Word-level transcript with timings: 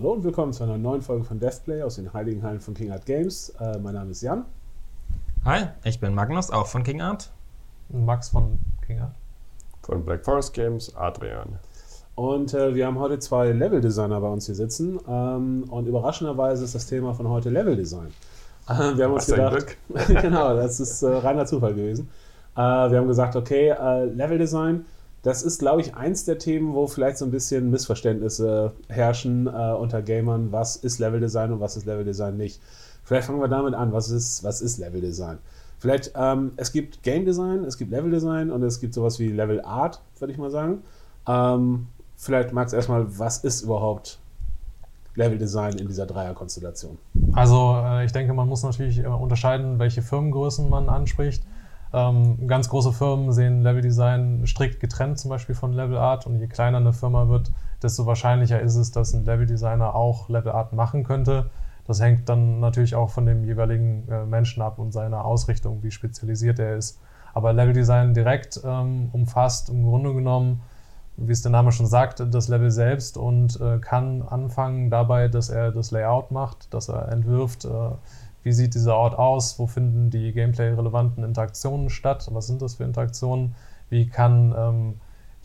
Hallo 0.00 0.12
und 0.14 0.24
willkommen 0.24 0.54
zu 0.54 0.64
einer 0.64 0.78
neuen 0.78 1.02
Folge 1.02 1.24
von 1.24 1.38
Deathplay 1.38 1.82
aus 1.82 1.96
den 1.96 2.10
Heiligen 2.14 2.42
Hallen 2.42 2.58
von 2.58 2.72
King 2.72 2.90
Art 2.90 3.04
Games. 3.04 3.50
Äh, 3.60 3.78
mein 3.80 3.92
Name 3.92 4.12
ist 4.12 4.22
Jan. 4.22 4.46
Hi, 5.44 5.66
ich 5.84 6.00
bin 6.00 6.14
Magnus, 6.14 6.50
auch 6.50 6.68
von 6.68 6.82
King 6.82 7.02
Art. 7.02 7.30
Max 7.90 8.30
von 8.30 8.58
King 8.86 9.00
Art. 9.00 9.12
Von 9.82 10.02
Black 10.02 10.24
Forest 10.24 10.54
Games, 10.54 10.96
Adrian. 10.96 11.58
Und 12.14 12.54
äh, 12.54 12.74
wir 12.74 12.86
haben 12.86 12.98
heute 12.98 13.18
zwei 13.18 13.52
Level-Designer 13.52 14.18
bei 14.22 14.28
uns 14.28 14.46
hier 14.46 14.54
sitzen. 14.54 14.98
Ähm, 15.06 15.64
und 15.68 15.86
überraschenderweise 15.86 16.64
ist 16.64 16.74
das 16.74 16.86
Thema 16.86 17.12
von 17.12 17.28
heute 17.28 17.50
Level-Design. 17.50 18.08
Äh, 18.70 18.96
wir 18.96 19.04
haben 19.04 19.12
uns 19.12 19.30
Was 19.30 19.38
ein 19.38 19.50
gedacht, 19.50 19.76
genau, 20.22 20.56
das 20.56 20.80
ist 20.80 21.02
äh, 21.02 21.08
reiner 21.08 21.44
Zufall 21.44 21.74
gewesen. 21.74 22.08
Äh, 22.56 22.60
wir 22.60 22.96
haben 22.96 23.06
gesagt, 23.06 23.36
okay, 23.36 23.68
äh, 23.68 24.04
Level-Design, 24.06 24.82
das 25.22 25.42
ist, 25.42 25.58
glaube 25.58 25.82
ich, 25.82 25.94
eins 25.94 26.24
der 26.24 26.38
Themen, 26.38 26.74
wo 26.74 26.86
vielleicht 26.86 27.18
so 27.18 27.26
ein 27.26 27.30
bisschen 27.30 27.70
Missverständnisse 27.70 28.72
herrschen 28.88 29.46
äh, 29.46 29.72
unter 29.72 30.02
Gamern. 30.02 30.52
Was 30.52 30.76
ist 30.76 30.98
Level-Design 30.98 31.52
und 31.52 31.60
was 31.60 31.76
ist 31.76 31.84
Level-Design 31.84 32.36
nicht? 32.36 32.60
Vielleicht 33.04 33.26
fangen 33.26 33.40
wir 33.40 33.48
damit 33.48 33.74
an. 33.74 33.92
Was 33.92 34.10
ist, 34.10 34.44
was 34.44 34.62
ist 34.62 34.78
Level-Design? 34.78 35.38
Vielleicht, 35.78 36.12
ähm, 36.14 36.52
es 36.56 36.72
gibt 36.72 37.02
Game 37.02 37.24
Design, 37.24 37.64
es 37.64 37.78
gibt 37.78 37.90
Level 37.90 38.10
Design 38.10 38.50
und 38.50 38.62
es 38.62 38.80
gibt 38.80 38.92
sowas 38.92 39.18
wie 39.18 39.28
Level 39.28 39.62
Art, 39.62 40.00
würde 40.18 40.32
ich 40.32 40.38
mal 40.38 40.50
sagen. 40.50 40.82
Ähm, 41.26 41.86
vielleicht 42.16 42.52
magst 42.52 42.72
du 42.72 42.76
erstmal, 42.76 43.18
was 43.18 43.38
ist 43.44 43.62
überhaupt 43.62 44.18
Level 45.14 45.38
Design 45.38 45.78
in 45.78 45.88
dieser 45.88 46.04
Dreierkonstellation? 46.04 46.98
Also 47.32 47.80
äh, 47.82 48.04
ich 48.04 48.12
denke, 48.12 48.34
man 48.34 48.46
muss 48.46 48.62
natürlich 48.62 48.98
äh, 48.98 49.06
unterscheiden, 49.06 49.78
welche 49.78 50.02
Firmengrößen 50.02 50.68
man 50.68 50.90
anspricht. 50.90 51.42
Ähm, 51.92 52.46
ganz 52.46 52.68
große 52.68 52.92
Firmen 52.92 53.32
sehen 53.32 53.62
Level 53.62 53.82
Design 53.82 54.46
strikt 54.46 54.80
getrennt, 54.80 55.18
zum 55.18 55.28
Beispiel 55.28 55.54
von 55.54 55.72
Level 55.72 55.98
Art. 55.98 56.26
Und 56.26 56.38
je 56.38 56.46
kleiner 56.46 56.78
eine 56.78 56.92
Firma 56.92 57.28
wird, 57.28 57.52
desto 57.82 58.06
wahrscheinlicher 58.06 58.60
ist 58.60 58.76
es, 58.76 58.92
dass 58.92 59.12
ein 59.12 59.24
Level 59.24 59.46
Designer 59.46 59.94
auch 59.94 60.28
Level 60.28 60.52
Art 60.52 60.72
machen 60.72 61.04
könnte. 61.04 61.50
Das 61.86 62.00
hängt 62.00 62.28
dann 62.28 62.60
natürlich 62.60 62.94
auch 62.94 63.10
von 63.10 63.26
dem 63.26 63.44
jeweiligen 63.44 64.08
äh, 64.08 64.24
Menschen 64.24 64.62
ab 64.62 64.78
und 64.78 64.92
seiner 64.92 65.24
Ausrichtung, 65.24 65.82
wie 65.82 65.90
spezialisiert 65.90 66.58
er 66.60 66.76
ist. 66.76 67.00
Aber 67.34 67.52
Level 67.52 67.72
Design 67.72 68.14
direkt 68.14 68.60
ähm, 68.64 69.08
umfasst 69.12 69.70
im 69.70 69.84
Grunde 69.84 70.14
genommen, 70.14 70.62
wie 71.16 71.32
es 71.32 71.42
der 71.42 71.50
Name 71.50 71.72
schon 71.72 71.86
sagt, 71.86 72.22
das 72.32 72.48
Level 72.48 72.70
selbst 72.70 73.16
und 73.16 73.60
äh, 73.60 73.78
kann 73.78 74.22
anfangen 74.22 74.90
dabei, 74.90 75.28
dass 75.28 75.50
er 75.50 75.70
das 75.70 75.90
Layout 75.90 76.30
macht, 76.30 76.72
dass 76.72 76.88
er 76.88 77.10
entwirft, 77.10 77.64
äh, 77.64 77.68
wie 78.42 78.52
sieht 78.52 78.74
dieser 78.74 78.96
Ort 78.96 79.18
aus, 79.18 79.58
wo 79.58 79.66
finden 79.66 80.10
die 80.10 80.32
Gameplay-relevanten 80.32 81.24
Interaktionen 81.24 81.90
statt, 81.90 82.28
was 82.32 82.46
sind 82.46 82.62
das 82.62 82.74
für 82.74 82.84
Interaktionen, 82.84 83.54
wie 83.88 84.06
kann 84.08 84.54
ähm, 84.56 84.94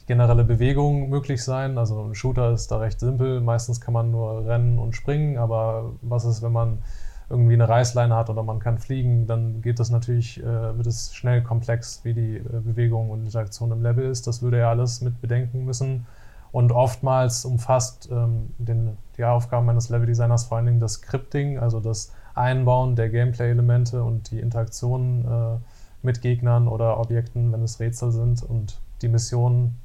generelle 0.06 0.44
Bewegung 0.44 1.10
möglich 1.10 1.44
sein. 1.44 1.78
Also 1.78 2.04
ein 2.04 2.16
Shooter 2.16 2.52
ist 2.52 2.72
da 2.72 2.78
recht 2.78 3.00
simpel. 3.00 3.42
Meistens 3.42 3.82
kann 3.82 3.94
man 3.94 4.12
nur 4.12 4.46
rennen 4.46 4.78
und 4.80 4.96
springen, 4.96 5.38
aber 5.38 5.94
was 6.02 6.26
ist, 6.26 6.42
wenn 6.42 6.52
man 6.52 6.80
irgendwie 7.28 7.54
eine 7.54 7.68
Reißleine 7.68 8.16
hat 8.16 8.30
oder 8.30 8.44
man 8.44 8.60
kann 8.60 8.78
fliegen, 8.78 9.26
dann 9.26 9.62
geht 9.64 9.80
das 9.80 9.90
natürlich, 9.90 10.42
äh, 10.44 10.78
wird 10.78 10.86
es 10.86 11.16
schnell 11.16 11.42
komplex, 11.42 12.02
wie 12.04 12.14
die 12.14 12.38
äh, 12.38 12.44
Bewegung 12.64 13.10
und 13.10 13.26
Interaktion 13.26 13.72
im 13.72 13.82
Level 13.82 14.06
ist. 14.06 14.28
Das 14.28 14.44
würde 14.44 14.60
er 14.60 14.70
alles 14.70 15.02
mit 15.02 15.20
bedenken 15.22 15.66
müssen. 15.66 16.06
Und 16.52 16.72
oftmals 16.72 17.44
umfasst 17.44 18.10
ähm, 18.12 18.52
den, 18.60 18.98
die 19.18 19.26
Aufgaben 19.26 19.68
eines 19.70 19.90
Level-Designers 19.90 20.46
vor 20.46 20.58
allen 20.58 20.68
Dingen 20.68 20.80
das 20.80 20.94
Scripting, 20.94 21.58
also 21.58 21.80
das 21.80 22.14
Einbauen 22.36 22.96
der 22.96 23.10
Gameplay-Elemente 23.10 24.04
und 24.04 24.32
die 24.32 24.40
Interaktionen 24.40 25.26
äh, 25.26 25.58
mit 26.02 26.22
Gegnern 26.22 26.68
oder 26.68 27.00
Objekten, 27.00 27.52
wenn 27.52 27.64
es 27.64 27.80
Rätsel 27.80 28.12
sind 28.12 28.44
und 28.44 28.80
die 29.02 29.08
Missionen 29.08 29.76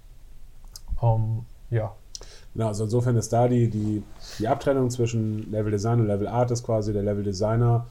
um, 1.01 1.47
ja. 1.70 1.92
Genau, 2.53 2.67
also 2.67 2.84
insofern 2.84 3.17
ist 3.17 3.33
da 3.33 3.48
die, 3.48 3.70
die, 3.70 4.03
die 4.39 4.48
Abtrennung 4.48 4.91
zwischen 4.91 5.51
Level 5.51 5.70
Design 5.70 6.01
und 6.01 6.09
Level 6.09 6.27
Art 6.29 6.51
ist 6.51 6.65
quasi 6.65 6.92
der 6.92 7.03
Level 7.03 7.23
Designer 7.23 7.87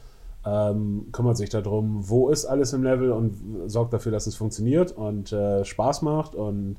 ähm, 0.46 1.08
kümmert 1.12 1.38
sich 1.38 1.50
darum, 1.50 2.08
wo 2.08 2.30
ist 2.30 2.46
alles 2.46 2.74
im 2.74 2.84
Level 2.84 3.12
und 3.12 3.36
sorgt 3.68 3.94
dafür, 3.94 4.12
dass 4.12 4.28
es 4.28 4.36
funktioniert 4.36 4.92
und 4.92 5.32
äh, 5.32 5.66
Spaß 5.66 6.02
macht 6.02 6.36
und 6.36 6.78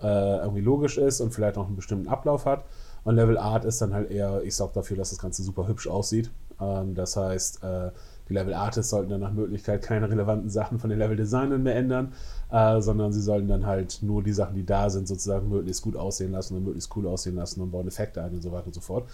äh, 0.00 0.38
irgendwie 0.38 0.60
logisch 0.60 0.96
ist 0.96 1.20
und 1.20 1.32
vielleicht 1.34 1.58
auch 1.58 1.66
einen 1.66 1.76
bestimmten 1.76 2.08
Ablauf 2.08 2.46
hat. 2.46 2.64
Und 3.02 3.16
Level 3.16 3.38
Art 3.38 3.64
ist 3.64 3.80
dann 3.80 3.94
halt 3.94 4.10
eher, 4.10 4.42
ich 4.44 4.54
sorge 4.54 4.74
dafür, 4.74 4.96
dass 4.96 5.10
das 5.10 5.18
Ganze 5.18 5.42
super 5.42 5.66
hübsch 5.66 5.88
aussieht. 5.88 6.30
Ähm, 6.60 6.94
das 6.94 7.16
heißt, 7.16 7.62
äh, 7.64 7.90
die 8.28 8.34
Level 8.34 8.54
Artists 8.54 8.90
sollten 8.90 9.10
dann 9.10 9.20
nach 9.20 9.32
Möglichkeit 9.32 9.82
keine 9.82 10.08
relevanten 10.08 10.48
Sachen 10.48 10.78
von 10.78 10.88
den 10.88 10.98
Level 11.00 11.16
Designern 11.16 11.62
mehr 11.62 11.74
ändern, 11.74 12.12
äh, 12.50 12.80
sondern 12.80 13.12
sie 13.12 13.20
sollten 13.20 13.48
dann 13.48 13.66
halt 13.66 13.98
nur 14.02 14.22
die 14.22 14.32
Sachen, 14.32 14.54
die 14.54 14.64
da 14.64 14.88
sind, 14.88 15.08
sozusagen 15.08 15.48
möglichst 15.48 15.82
gut 15.82 15.96
aussehen 15.96 16.32
lassen 16.32 16.56
und 16.56 16.64
möglichst 16.64 16.94
cool 16.96 17.06
aussehen 17.06 17.34
lassen 17.34 17.60
und 17.60 17.72
bauen 17.72 17.88
Effekte 17.88 18.22
ein 18.22 18.32
und 18.32 18.42
so 18.42 18.52
weiter 18.52 18.66
und 18.66 18.74
so 18.74 18.80
fort. 18.80 19.08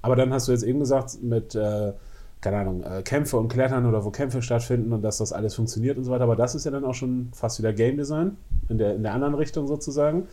Aber 0.00 0.16
dann 0.16 0.32
hast 0.32 0.48
du 0.48 0.52
jetzt 0.52 0.64
eben 0.64 0.80
gesagt, 0.80 1.22
mit, 1.22 1.54
äh, 1.54 1.92
keine 2.40 2.58
Ahnung, 2.58 2.82
äh, 2.82 3.02
Kämpfe 3.02 3.36
und 3.36 3.48
Klettern 3.48 3.86
oder 3.86 4.04
wo 4.04 4.10
Kämpfe 4.10 4.40
stattfinden 4.42 4.92
und 4.92 5.02
dass 5.02 5.18
das 5.18 5.32
alles 5.32 5.54
funktioniert 5.54 5.98
und 5.98 6.04
so 6.04 6.10
weiter. 6.10 6.24
Aber 6.24 6.36
das 6.36 6.54
ist 6.54 6.64
ja 6.64 6.70
dann 6.70 6.84
auch 6.84 6.94
schon 6.94 7.30
fast 7.32 7.58
wieder 7.58 7.72
Game 7.72 7.96
Design 7.96 8.36
in 8.68 8.78
der, 8.78 8.94
in 8.94 9.02
der 9.02 9.14
anderen 9.14 9.34
Richtung 9.34 9.66
sozusagen. 9.66 10.26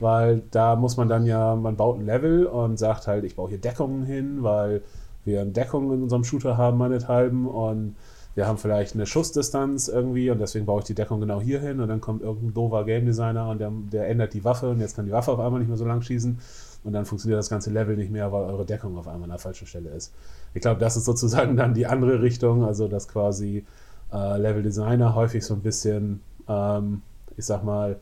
Weil 0.00 0.42
da 0.50 0.76
muss 0.76 0.96
man 0.96 1.08
dann 1.08 1.26
ja, 1.26 1.56
man 1.56 1.76
baut 1.76 1.98
ein 1.98 2.06
Level 2.06 2.46
und 2.46 2.78
sagt 2.78 3.06
halt, 3.06 3.24
ich 3.24 3.36
baue 3.36 3.48
hier 3.48 3.58
Deckungen 3.58 4.04
hin, 4.04 4.42
weil 4.42 4.82
wir 5.28 5.42
eine 5.42 5.52
Deckung 5.52 5.92
in 5.92 6.02
unserem 6.02 6.24
Shooter 6.24 6.56
haben, 6.56 6.78
meinethalben, 6.78 7.46
und 7.46 7.94
wir 8.34 8.46
haben 8.46 8.58
vielleicht 8.58 8.94
eine 8.94 9.04
Schussdistanz 9.04 9.88
irgendwie 9.88 10.30
und 10.30 10.38
deswegen 10.38 10.64
baue 10.64 10.78
ich 10.80 10.84
die 10.84 10.94
Deckung 10.94 11.18
genau 11.18 11.40
hier 11.40 11.60
hin 11.60 11.80
und 11.80 11.88
dann 11.88 12.00
kommt 12.00 12.22
irgendein 12.22 12.54
doofer 12.54 12.84
Game 12.84 13.04
Designer 13.04 13.48
und 13.48 13.58
der, 13.58 13.72
der 13.92 14.08
ändert 14.08 14.32
die 14.32 14.44
Waffe 14.44 14.70
und 14.70 14.80
jetzt 14.80 14.94
kann 14.94 15.06
die 15.06 15.12
Waffe 15.12 15.32
auf 15.32 15.40
einmal 15.40 15.58
nicht 15.58 15.66
mehr 15.66 15.76
so 15.76 15.84
lang 15.84 16.02
schießen 16.02 16.38
und 16.84 16.92
dann 16.92 17.04
funktioniert 17.04 17.38
das 17.38 17.50
ganze 17.50 17.70
Level 17.70 17.96
nicht 17.96 18.12
mehr, 18.12 18.30
weil 18.30 18.44
eure 18.44 18.64
Deckung 18.64 18.96
auf 18.96 19.08
einmal 19.08 19.24
an 19.24 19.30
der 19.30 19.38
falschen 19.40 19.66
Stelle 19.66 19.90
ist. 19.90 20.12
Ich 20.54 20.62
glaube, 20.62 20.78
das 20.78 20.96
ist 20.96 21.04
sozusagen 21.04 21.56
dann 21.56 21.74
die 21.74 21.86
andere 21.86 22.22
Richtung, 22.22 22.64
also 22.64 22.86
dass 22.86 23.08
quasi 23.08 23.64
äh, 24.12 24.38
Level 24.38 24.62
Designer 24.62 25.16
häufig 25.16 25.44
so 25.44 25.54
ein 25.54 25.60
bisschen, 25.60 26.20
ähm, 26.46 27.02
ich 27.36 27.44
sag 27.44 27.64
mal, 27.64 27.96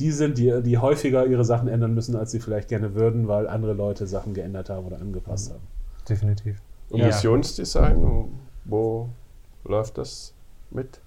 die 0.00 0.10
sind, 0.10 0.36
die, 0.36 0.62
die 0.62 0.78
häufiger 0.78 1.26
ihre 1.26 1.44
Sachen 1.44 1.68
ändern 1.68 1.94
müssen, 1.94 2.16
als 2.16 2.32
sie 2.32 2.40
vielleicht 2.40 2.68
gerne 2.68 2.96
würden, 2.96 3.28
weil 3.28 3.46
andere 3.46 3.72
Leute 3.72 4.08
Sachen 4.08 4.34
geändert 4.34 4.68
haben 4.68 4.84
oder 4.84 5.00
angepasst 5.00 5.50
mhm. 5.50 5.54
haben. 5.54 5.62
Definitiv. 6.08 6.60
Und 6.90 7.00
ja. 7.00 7.06
Missionsdesign, 7.06 8.30
wo 8.64 9.08
läuft 9.64 9.98
das 9.98 10.34
mit? 10.70 11.00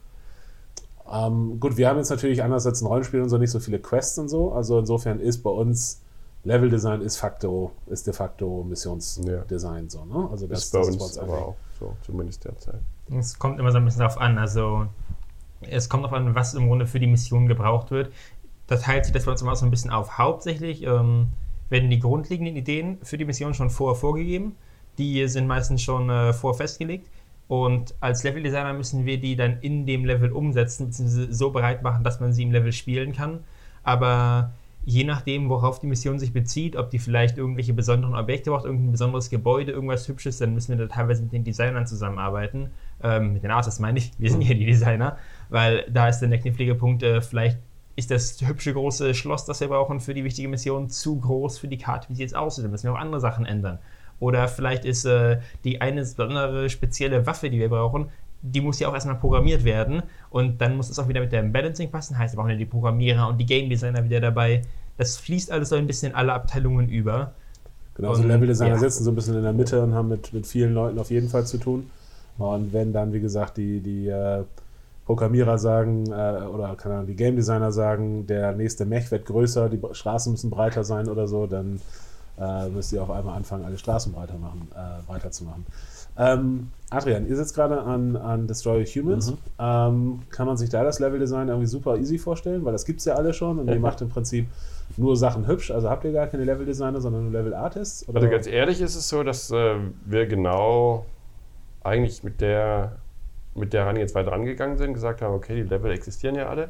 Ähm, 1.12 1.60
gut, 1.60 1.78
wir 1.78 1.90
haben 1.90 1.98
jetzt 1.98 2.10
natürlich 2.10 2.44
anders 2.44 2.66
als 2.66 2.82
ein 2.82 2.88
Rollenspiel 2.88 3.22
und 3.22 3.30
so 3.30 3.38
nicht 3.38 3.52
so 3.52 3.60
viele 3.60 3.80
Quests 3.80 4.18
und 4.20 4.30
so. 4.30 4.52
Also 4.52 4.80
insofern 4.80 5.20
ist 5.20 5.42
bei 5.42 5.50
uns 5.50 6.02
Level 6.44 6.70
Design 6.70 7.02
ist 7.02 7.18
facto, 7.18 7.72
ist 7.88 8.08
de 8.08 8.14
facto 8.14 8.64
Missionsdesign 8.64 9.84
ja. 9.84 9.90
so, 9.90 10.06
ne? 10.06 10.30
Also 10.32 10.48
das 10.48 10.66
ist 10.66 10.74
bei 10.74 10.80
uns, 10.80 10.96
uns 10.98 11.18
aber 11.18 11.48
auch 11.48 11.56
so, 11.80 11.96
zumindest 12.02 12.46
derzeit. 12.46 12.80
Es 13.12 13.38
kommt 13.38 13.60
immer 13.60 13.72
so 13.72 13.78
ein 13.78 13.86
bisschen 13.86 14.02
darauf 14.02 14.20
an. 14.20 14.38
Also 14.38 14.86
es 15.62 15.90
kommt 15.90 16.04
darauf 16.04 16.16
an, 16.16 16.36
was 16.36 16.54
im 16.54 16.68
Grunde 16.68 16.86
für 16.86 17.00
die 17.00 17.08
Mission 17.08 17.48
gebraucht 17.48 17.92
wird. 17.92 18.14
Da 18.68 18.78
teilt 18.78 19.06
sich 19.06 19.14
das 19.14 19.26
bei 19.26 19.32
uns 19.32 19.42
immer 19.42 19.56
so 19.56 19.66
ein 19.66 19.72
bisschen 19.72 19.90
auf. 19.90 20.18
Hauptsächlich 20.18 20.84
ähm, 20.84 21.30
werden 21.70 21.90
die 21.90 22.00
grundlegenden 22.00 22.56
Ideen 22.56 23.00
für 23.02 23.18
die 23.18 23.26
Mission 23.26 23.54
schon 23.54 23.70
vorher 23.70 24.00
vorgegeben. 24.00 24.56
Die 25.00 25.28
sind 25.28 25.48
meistens 25.48 25.82
schon 25.82 26.10
äh, 26.10 26.34
vor 26.34 26.54
festgelegt. 26.54 27.10
Und 27.48 27.96
als 28.00 28.24
Leveldesigner 28.24 28.74
müssen 28.74 29.08
wir 29.08 29.20
die 29.20 29.36
dann 29.36 29.60
in 29.62 29.88
dem 29.88 30.06
Level 30.06 30.32
umsetzen, 30.32 30.88
beziehungsweise 30.88 31.34
so 31.34 31.50
bereit 31.50 31.82
machen, 31.82 32.04
dass 32.04 32.20
man 32.20 32.32
sie 32.32 32.44
im 32.44 32.52
Level 32.52 32.72
spielen 32.72 33.12
kann. 33.12 33.40
Aber 33.84 34.52
je 34.86 35.04
nachdem, 35.04 35.50
worauf 35.50 35.80
die 35.80 35.88
Mission 35.88 36.20
sich 36.20 36.32
bezieht, 36.32 36.76
ob 36.76 36.90
die 36.90 37.00
vielleicht 37.00 37.38
irgendwelche 37.38 37.74
besonderen 37.74 38.16
Objekte 38.16 38.52
braucht, 38.52 38.66
irgendein 38.66 38.92
besonderes 38.92 39.30
Gebäude, 39.30 39.72
irgendwas 39.72 40.08
Hübsches, 40.08 40.38
dann 40.38 40.54
müssen 40.54 40.78
wir 40.78 40.88
da 40.88 40.94
teilweise 40.94 41.24
mit 41.24 41.34
den 41.34 41.44
Designern 41.44 41.88
zusammenarbeiten. 41.88 42.70
Ähm, 43.02 43.34
mit 43.34 43.44
den 43.44 43.52
Artists 43.52 43.80
meine 43.80 43.98
ich, 43.98 44.12
wir 44.20 44.30
sind 44.30 44.42
ja 44.42 44.54
die 44.54 44.66
Designer, 44.66 45.18
weil 45.50 45.86
da 45.90 46.08
ist 46.08 46.20
dann 46.20 46.30
der 46.30 46.40
knifflige 46.40 46.76
Punkt, 46.76 47.04
äh, 47.04 47.22
vielleicht 47.22 47.58
ist 47.96 48.12
das 48.12 48.40
hübsche 48.42 48.74
große 48.74 49.14
Schloss, 49.14 49.46
das 49.46 49.60
wir 49.60 49.68
brauchen 49.68 50.00
für 50.00 50.14
die 50.14 50.24
wichtige 50.24 50.48
Mission, 50.48 50.90
zu 50.90 51.20
groß 51.20 51.58
für 51.58 51.68
die 51.68 51.78
Karte, 51.78 52.10
wie 52.10 52.16
sie 52.16 52.22
jetzt 52.22 52.36
aussieht. 52.36 52.64
Dann 52.64 52.72
müssen 52.72 52.86
wir 52.86 52.94
auch 52.94 53.00
andere 53.00 53.20
Sachen 53.20 53.46
ändern. 53.46 53.80
Oder 54.20 54.48
vielleicht 54.48 54.86
ist 54.86 55.06
äh, 55.06 55.40
die 55.64 55.82
eine 55.82 56.02
besondere 56.02 56.70
spezielle 56.70 57.26
Waffe, 57.26 57.50
die 57.50 57.60
wir 57.60 57.70
brauchen, 57.70 58.10
die 58.42 58.62
muss 58.62 58.80
ja 58.80 58.88
auch 58.88 58.94
erstmal 58.94 59.16
programmiert 59.16 59.64
werden. 59.64 60.04
Und 60.30 60.62
dann 60.62 60.78
muss 60.78 60.90
es 60.90 61.00
auch 61.00 61.08
wieder 61.08 61.22
mit 61.22 61.32
dem 61.32 61.52
Balancing 61.52 61.92
passen. 61.92 62.18
Heißt, 62.18 62.34
wir 62.34 62.38
brauchen 62.38 62.52
ja 62.52 62.58
die 62.58 62.66
Programmierer 62.66 63.28
und 63.28 63.38
die 63.38 63.46
Game 63.46 63.70
Designer 63.70 64.04
wieder 64.04 64.20
dabei. 64.20 64.62
Das 64.98 65.18
fließt 65.18 65.52
alles 65.52 65.70
so 65.70 65.76
ein 65.76 65.88
bisschen 65.88 66.12
in 66.12 66.16
alle 66.16 66.34
Abteilungen 66.34 66.90
über. 66.90 67.34
Genau, 67.96 68.10
also 68.10 68.24
Level 68.24 68.48
Designer 68.48 68.76
ja. 68.76 68.80
sitzen 68.80 69.04
so 69.04 69.12
ein 69.12 69.16
bisschen 69.16 69.36
in 69.36 69.44
der 69.44 69.54
Mitte 69.54 69.82
und 69.82 69.94
haben 69.94 70.08
mit, 70.08 70.32
mit 70.34 70.48
vielen 70.48 70.74
Leuten 70.74 71.00
auf 71.00 71.12
jeden 71.12 71.30
Fall 71.30 71.46
zu 71.46 71.58
tun. 71.58 71.90
Und 72.38 72.72
wenn 72.72 72.94
dann, 72.94 73.12
wie 73.12 73.20
gesagt, 73.20 73.58
die, 73.58 73.82
die 73.82 74.08
äh, 74.08 74.44
Programmierer 75.06 75.58
sagen, 75.58 76.06
äh, 76.08 76.46
oder 76.46 76.76
keine 76.78 76.96
Ahnung, 76.96 77.08
die 77.08 77.16
Game 77.16 77.36
Designer 77.36 77.72
sagen, 77.72 78.26
der 78.28 78.54
nächste 78.54 78.86
Mech 78.86 79.12
wird 79.12 79.26
größer, 79.26 79.68
die 79.68 79.80
Straßen 79.92 80.32
müssen 80.32 80.50
breiter 80.50 80.86
sein 80.86 81.10
oder 81.10 81.28
so, 81.28 81.46
dann 81.46 81.82
äh, 82.40 82.70
müsst 82.70 82.94
ihr 82.94 83.04
auf 83.04 83.12
einmal 83.12 83.36
anfangen, 83.36 83.66
alle 83.66 83.78
Straßen 83.78 84.16
weitermachen, 84.16 84.68
äh, 84.74 85.10
weiterzumachen. 85.10 85.66
Ähm, 86.18 86.72
Adrian, 86.90 87.28
ihr 87.28 87.36
sitzt 87.36 87.56
gerade 87.56 87.82
an, 87.82 88.16
an 88.16 88.48
Destroy 88.48 88.86
Humans. 88.86 89.32
Mhm. 89.32 89.38
Ähm, 89.60 90.20
kann 90.30 90.48
man 90.48 90.58
sich 90.58 90.70
da 90.70 90.84
das 90.84 91.00
Leveldesign 91.00 91.48
irgendwie 91.48 91.68
super 91.68 91.98
easy 91.98 92.18
vorstellen? 92.18 92.66
Weil 92.66 92.74
das 92.74 92.86
gibt 92.86 93.00
es 93.00 93.06
ja 93.06 93.16
alle 93.16 93.34
schon 93.34 93.60
und 93.60 93.68
ihr 93.68 93.80
macht 93.80 94.02
im 94.02 94.10
Prinzip 94.10 94.48
nur 94.98 95.16
Sachen 95.16 95.48
hübsch. 95.48 95.72
Also 95.72 95.90
habt 95.90 96.04
ihr 96.04 96.12
gar 96.12 96.28
keine 96.28 96.44
Leveldesigner, 96.44 97.00
sondern 97.00 97.24
nur 97.24 97.32
Level 97.32 97.54
Artists? 97.54 98.08
Oder? 98.08 98.18
Also 98.18 98.30
ganz 98.30 98.48
ehrlich 98.48 98.82
ist 98.82 98.96
es 98.96 99.08
so, 99.08 99.24
dass 99.24 99.52
äh, 99.52 99.76
wir 100.06 100.26
genau 100.28 101.06
eigentlich 101.84 102.24
mit 102.24 102.42
der, 102.42 102.98
mit 103.56 103.74
der 103.74 103.82
Herangehensweise 103.82 104.32
rangegangen 104.32 104.78
sind, 104.78 104.94
gesagt 104.94 105.22
haben, 105.22 105.34
okay, 105.34 105.56
die 105.56 105.70
Level 105.70 105.92
existieren 105.92 106.36
ja 106.36 106.50
alle. 106.50 106.70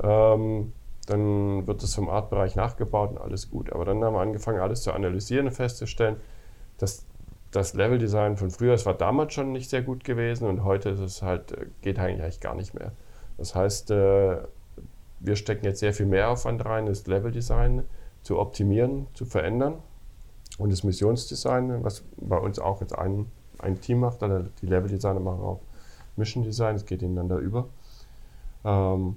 Ähm, 0.00 0.72
dann 1.08 1.66
wird 1.66 1.82
es 1.82 1.94
vom 1.94 2.10
Artbereich 2.10 2.54
nachgebaut 2.54 3.12
und 3.12 3.18
alles 3.18 3.50
gut. 3.50 3.72
Aber 3.72 3.86
dann 3.86 4.04
haben 4.04 4.14
wir 4.14 4.20
angefangen, 4.20 4.60
alles 4.60 4.82
zu 4.82 4.92
analysieren 4.92 5.46
und 5.46 5.52
festzustellen, 5.52 6.16
dass 6.76 7.06
das 7.50 7.72
Leveldesign 7.72 8.36
von 8.36 8.50
früher, 8.50 8.74
es 8.74 8.84
war 8.84 8.92
damals 8.92 9.32
schon 9.32 9.52
nicht 9.52 9.70
sehr 9.70 9.80
gut 9.80 10.04
gewesen 10.04 10.46
und 10.46 10.64
heute 10.64 10.90
ist 10.90 11.00
es 11.00 11.22
halt, 11.22 11.52
äh, 11.52 11.66
geht 11.80 11.98
eigentlich, 11.98 12.40
gar 12.40 12.54
nicht 12.54 12.74
mehr. 12.74 12.92
Das 13.38 13.54
heißt, 13.54 13.90
äh, 13.90 14.36
wir 15.20 15.36
stecken 15.36 15.64
jetzt 15.64 15.80
sehr 15.80 15.94
viel 15.94 16.04
mehr 16.04 16.28
Aufwand 16.28 16.62
rein, 16.66 16.84
das 16.84 17.06
Leveldesign 17.06 17.84
zu 18.22 18.38
optimieren, 18.38 19.06
zu 19.14 19.24
verändern. 19.24 19.76
Und 20.58 20.72
das 20.72 20.84
Missionsdesign, 20.84 21.84
was 21.84 22.04
bei 22.18 22.36
uns 22.36 22.58
auch 22.58 22.82
jetzt 22.82 22.96
ein, 22.96 23.30
ein 23.58 23.80
Team 23.80 24.00
macht, 24.00 24.22
also 24.22 24.46
die 24.60 24.66
Leveldesigner 24.66 25.20
machen 25.20 25.40
auch 25.40 25.60
Mission 26.16 26.44
Design, 26.44 26.76
es 26.76 26.84
geht 26.84 27.00
ineinander 27.00 27.38
über. 27.38 27.68
Ähm, 28.64 29.16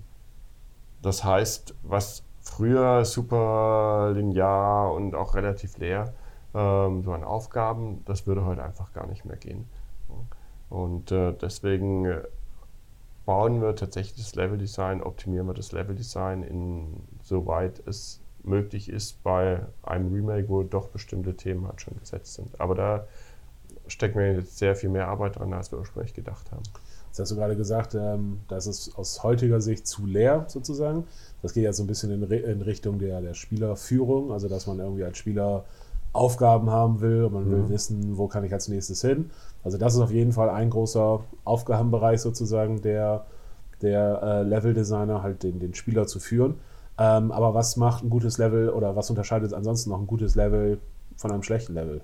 das 1.01 1.24
heißt, 1.24 1.75
was 1.83 2.24
früher 2.42 3.06
super 3.06 4.12
linear 4.13 4.94
und 4.94 5.15
auch 5.15 5.36
relativ 5.36 5.77
leer 5.77 6.13
ähm, 6.53 7.03
so 7.03 7.13
an 7.13 7.24
Aufgaben, 7.24 8.03
das 8.06 8.27
würde 8.27 8.45
heute 8.45 8.63
einfach 8.63 8.94
gar 8.94 9.07
nicht 9.07 9.25
mehr 9.25 9.38
gehen. 9.38 9.69
Und 10.69 11.12
äh, 11.12 11.33
deswegen 11.33 12.06
äh, 12.06 12.21
bauen 13.25 13.62
wir 13.62 13.75
tatsächlich 13.75 14.18
das 14.18 14.36
Leveldesign, 14.36 15.03
optimieren 15.03 15.48
wir 15.48 15.53
das 15.53 15.71
Leveldesign, 15.71 16.44
in, 16.44 17.03
soweit 17.21 17.86
es 17.88 18.21
möglich 18.44 18.89
ist 18.89 19.21
bei 19.24 19.65
einem 19.83 20.13
Remake, 20.13 20.50
wo 20.50 20.63
doch 20.63 20.88
bestimmte 20.88 21.36
Themen 21.36 21.68
halt 21.68 21.81
schon 21.81 21.98
gesetzt 22.00 22.33
sind. 22.33 22.59
Aber 22.59 22.75
da 22.75 23.07
stecken 23.88 24.19
wir 24.19 24.33
jetzt 24.33 24.57
sehr 24.57 24.75
viel 24.75 24.89
mehr 24.89 25.07
Arbeit 25.07 25.38
dran, 25.38 25.53
als 25.53 25.71
wir 25.71 25.80
ursprünglich 25.80 26.13
gedacht 26.13 26.51
haben. 26.51 26.63
Jetzt 27.12 27.19
hast 27.19 27.31
du 27.31 27.36
gerade 27.36 27.58
gesagt, 27.58 27.94
ähm, 27.94 28.40
das 28.48 28.68
ist 28.68 28.98
aus 28.98 29.22
heutiger 29.22 29.60
Sicht 29.60 29.86
zu 29.86 30.06
leer 30.06 30.46
sozusagen. 30.48 31.04
Das 31.42 31.54
geht 31.54 31.66
ja 31.66 31.74
so 31.74 31.84
ein 31.84 31.88
bisschen 31.88 32.10
in, 32.10 32.24
in 32.24 32.62
Richtung 32.62 33.00
der, 33.00 33.19
der 33.19 33.34
Spielerführung, 33.34 34.31
also 34.31 34.48
dass 34.48 34.66
man 34.66 34.80
irgendwie 34.80 35.04
als 35.04 35.18
Spieler 35.18 35.66
Aufgaben 36.13 36.69
haben 36.69 37.02
will 37.02 37.25
und 37.25 37.34
man 37.34 37.48
mhm. 37.48 37.52
will 37.52 37.69
wissen, 37.69 38.18
wo 38.18 38.28
kann 38.28 38.46
ich 38.46 38.54
als 38.54 38.69
nächstes 38.69 39.02
hin. 39.02 39.30
Also 39.62 39.78
das 39.78 39.94
ist 39.94 40.00
auf 40.00 40.12
jeden 40.12 40.31
Fall 40.31 40.50
ein 40.50 40.69
großer 40.69 41.19
Aufgabenbereich 41.44 42.22
sozusagen 42.22 42.81
der, 42.81 43.25
der 43.81 44.22
äh, 44.24 44.44
Level-Designer, 44.44 45.22
halt 45.22 45.44
den, 45.44 45.60
den 45.60 45.74
Spieler 45.74 46.08
zu 46.08 46.22
führen. 46.22 46.56
Ähm, 46.98 47.34
aber 47.34 47.54
was 47.54 47.75
macht 47.75 48.06
ein 48.06 48.10
gutes 48.10 48.38
Level 48.38 48.69
oder 48.69 48.96
was 48.96 49.10
unterscheidet 49.10 49.54
ansonsten 49.54 49.90
noch 49.90 50.00
ein 50.00 50.08
gutes 50.08 50.36
Level 50.36 50.80
von 51.18 51.31
einem 51.31 51.44
schlechten 51.44 51.74
Level? 51.74 52.00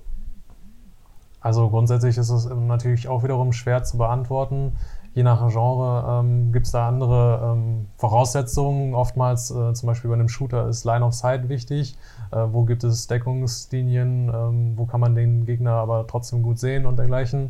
Also 1.39 1.69
grundsätzlich 1.69 2.17
ist 2.17 2.29
es 2.29 2.45
natürlich 2.45 3.07
auch 3.07 3.23
wiederum 3.23 3.53
schwer 3.53 3.83
zu 3.83 3.97
beantworten 3.97 4.73
je 5.17 5.23
nach 5.23 5.49
Genre 5.49 6.21
ähm, 6.21 6.51
gibt 6.51 6.67
es 6.67 6.71
da 6.71 6.87
andere 6.87 7.41
ähm, 7.43 7.87
Voraussetzungen. 7.97 8.93
Oftmals, 8.93 9.49
äh, 9.49 9.73
zum 9.73 9.87
Beispiel 9.87 10.09
bei 10.09 10.13
einem 10.13 10.29
Shooter, 10.29 10.67
ist 10.67 10.85
Line 10.85 11.03
of 11.03 11.15
Sight 11.15 11.49
wichtig. 11.49 11.97
Äh, 12.31 12.37
wo 12.51 12.65
gibt 12.65 12.83
es 12.83 13.07
Deckungslinien? 13.07 14.29
Ähm, 14.31 14.73
wo 14.75 14.85
kann 14.85 14.99
man 14.99 15.15
den 15.15 15.47
Gegner 15.47 15.71
aber 15.71 16.05
trotzdem 16.05 16.43
gut 16.43 16.59
sehen 16.59 16.85
und 16.85 16.99
dergleichen? 16.99 17.49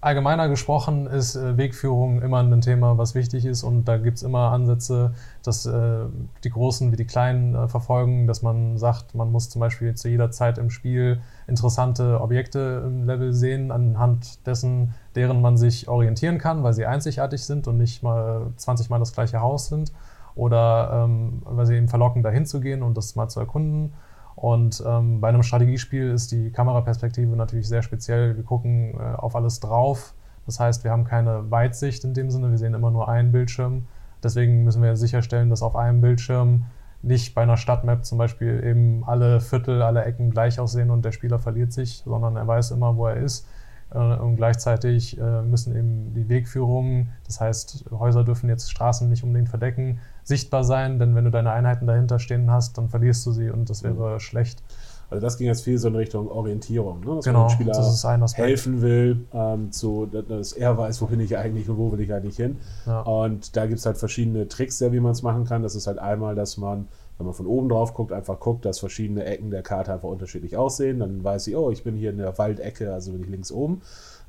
Allgemeiner 0.00 0.48
gesprochen 0.48 1.06
ist 1.06 1.36
äh, 1.36 1.58
Wegführung 1.58 2.22
immer 2.22 2.42
ein 2.42 2.60
Thema, 2.62 2.96
was 2.96 3.14
wichtig 3.14 3.44
ist 3.44 3.62
und 3.62 3.84
da 3.84 3.98
gibt 3.98 4.16
es 4.16 4.22
immer 4.22 4.50
Ansätze, 4.50 5.12
dass 5.42 5.66
äh, 5.66 6.06
die 6.44 6.50
Großen 6.50 6.92
wie 6.92 6.96
die 6.96 7.04
Kleinen 7.04 7.54
äh, 7.54 7.68
verfolgen, 7.68 8.26
dass 8.26 8.40
man 8.40 8.78
sagt, 8.78 9.14
man 9.14 9.30
muss 9.30 9.50
zum 9.50 9.60
Beispiel 9.60 9.94
zu 9.94 10.08
jeder 10.08 10.30
Zeit 10.30 10.56
im 10.56 10.70
Spiel 10.70 11.20
interessante 11.46 12.22
Objekte 12.22 12.84
im 12.86 13.04
Level 13.04 13.34
sehen, 13.34 13.70
anhand 13.70 14.46
dessen, 14.46 14.94
deren 15.14 15.42
man 15.42 15.58
sich 15.58 15.88
orientieren 15.88 16.38
kann, 16.38 16.62
weil 16.62 16.72
sie 16.72 16.86
einzigartig 16.86 17.44
sind 17.44 17.68
und 17.68 17.76
nicht 17.76 18.02
mal 18.02 18.46
20 18.56 18.88
Mal 18.88 18.98
das 18.98 19.12
gleiche 19.12 19.40
Haus 19.42 19.68
sind 19.68 19.92
oder 20.34 21.04
ähm, 21.04 21.42
weil 21.44 21.66
sie 21.66 21.74
eben 21.74 21.88
verlocken, 21.88 22.22
dahin 22.22 22.46
zu 22.46 22.60
gehen 22.60 22.82
und 22.82 22.96
das 22.96 23.14
mal 23.14 23.28
zu 23.28 23.40
erkunden. 23.40 23.92
Und 24.36 24.82
ähm, 24.86 25.20
bei 25.20 25.30
einem 25.30 25.42
Strategiespiel 25.42 26.10
ist 26.10 26.30
die 26.30 26.50
Kameraperspektive 26.52 27.34
natürlich 27.34 27.68
sehr 27.68 27.82
speziell. 27.82 28.36
Wir 28.36 28.44
gucken 28.44 28.94
äh, 28.94 29.14
auf 29.16 29.34
alles 29.34 29.60
drauf. 29.60 30.14
Das 30.44 30.60
heißt, 30.60 30.84
wir 30.84 30.90
haben 30.90 31.04
keine 31.04 31.50
Weitsicht 31.50 32.04
in 32.04 32.12
dem 32.12 32.30
Sinne. 32.30 32.50
Wir 32.50 32.58
sehen 32.58 32.74
immer 32.74 32.90
nur 32.90 33.08
einen 33.08 33.32
Bildschirm. 33.32 33.86
Deswegen 34.22 34.62
müssen 34.62 34.82
wir 34.82 34.94
sicherstellen, 34.96 35.48
dass 35.48 35.62
auf 35.62 35.74
einem 35.74 36.02
Bildschirm 36.02 36.66
nicht 37.02 37.34
bei 37.34 37.42
einer 37.42 37.56
Stadtmap 37.56 38.04
zum 38.04 38.18
Beispiel 38.18 38.62
eben 38.62 39.04
alle 39.04 39.40
Viertel, 39.40 39.82
alle 39.82 40.04
Ecken 40.04 40.30
gleich 40.30 40.60
aussehen 40.60 40.90
und 40.90 41.04
der 41.04 41.12
Spieler 41.12 41.38
verliert 41.38 41.72
sich, 41.72 42.02
sondern 42.04 42.36
er 42.36 42.46
weiß 42.46 42.72
immer, 42.72 42.96
wo 42.96 43.06
er 43.06 43.16
ist. 43.16 43.46
Äh, 43.90 43.98
und 43.98 44.36
gleichzeitig 44.36 45.18
äh, 45.18 45.42
müssen 45.42 45.76
eben 45.76 46.14
die 46.14 46.28
Wegführungen, 46.28 47.10
das 47.26 47.40
heißt, 47.40 47.86
Häuser 47.90 48.24
dürfen 48.24 48.48
jetzt 48.48 48.70
Straßen 48.70 49.08
nicht 49.08 49.22
unbedingt 49.22 49.48
verdecken, 49.48 50.00
sichtbar 50.26 50.64
sein, 50.64 50.98
denn 50.98 51.14
wenn 51.14 51.24
du 51.24 51.30
deine 51.30 51.52
Einheiten 51.52 51.86
dahinter 51.86 52.18
stehen 52.18 52.50
hast, 52.50 52.76
dann 52.76 52.88
verlierst 52.88 53.24
du 53.26 53.30
sie 53.30 53.48
und 53.48 53.70
das 53.70 53.84
wäre 53.84 54.14
mhm. 54.14 54.20
schlecht. 54.20 54.62
Also 55.08 55.24
das 55.24 55.38
ging 55.38 55.46
jetzt 55.46 55.62
viel 55.62 55.78
so 55.78 55.86
in 55.86 55.94
Richtung 55.94 56.28
Orientierung, 56.28 56.98
ne? 57.00 57.14
dass 57.14 57.24
genau, 57.24 57.42
man 57.42 57.48
dem 57.48 57.54
Spieler 57.54 58.26
helfen 58.34 58.82
will, 58.82 59.24
ähm, 59.32 59.70
zu, 59.70 60.06
dass 60.06 60.52
er 60.52 60.76
weiß, 60.76 61.00
wo 61.00 61.06
bin 61.06 61.20
ich 61.20 61.38
eigentlich 61.38 61.68
und 61.68 61.78
wo 61.78 61.92
will 61.92 62.00
ich 62.00 62.12
eigentlich 62.12 62.36
hin. 62.36 62.56
Ja. 62.86 63.02
Und 63.02 63.56
da 63.56 63.66
gibt 63.66 63.78
es 63.78 63.86
halt 63.86 63.98
verschiedene 63.98 64.48
Tricks, 64.48 64.80
wie 64.80 64.98
man 64.98 65.12
es 65.12 65.22
machen 65.22 65.44
kann. 65.44 65.62
Das 65.62 65.76
ist 65.76 65.86
halt 65.86 66.00
einmal, 66.00 66.34
dass 66.34 66.56
man, 66.56 66.88
wenn 67.18 67.26
man 67.26 67.34
von 67.34 67.46
oben 67.46 67.68
drauf 67.68 67.94
guckt, 67.94 68.10
einfach 68.10 68.40
guckt, 68.40 68.64
dass 68.64 68.80
verschiedene 68.80 69.24
Ecken 69.24 69.52
der 69.52 69.62
Karte 69.62 69.92
einfach 69.92 70.08
unterschiedlich 70.08 70.56
aussehen. 70.56 70.98
Dann 70.98 71.22
weiß 71.22 71.46
ich, 71.46 71.54
oh, 71.54 71.70
ich 71.70 71.84
bin 71.84 71.94
hier 71.94 72.10
in 72.10 72.18
der 72.18 72.36
Waldecke, 72.36 72.92
also 72.92 73.12
bin 73.12 73.22
ich 73.22 73.28
links 73.28 73.52
oben. 73.52 73.82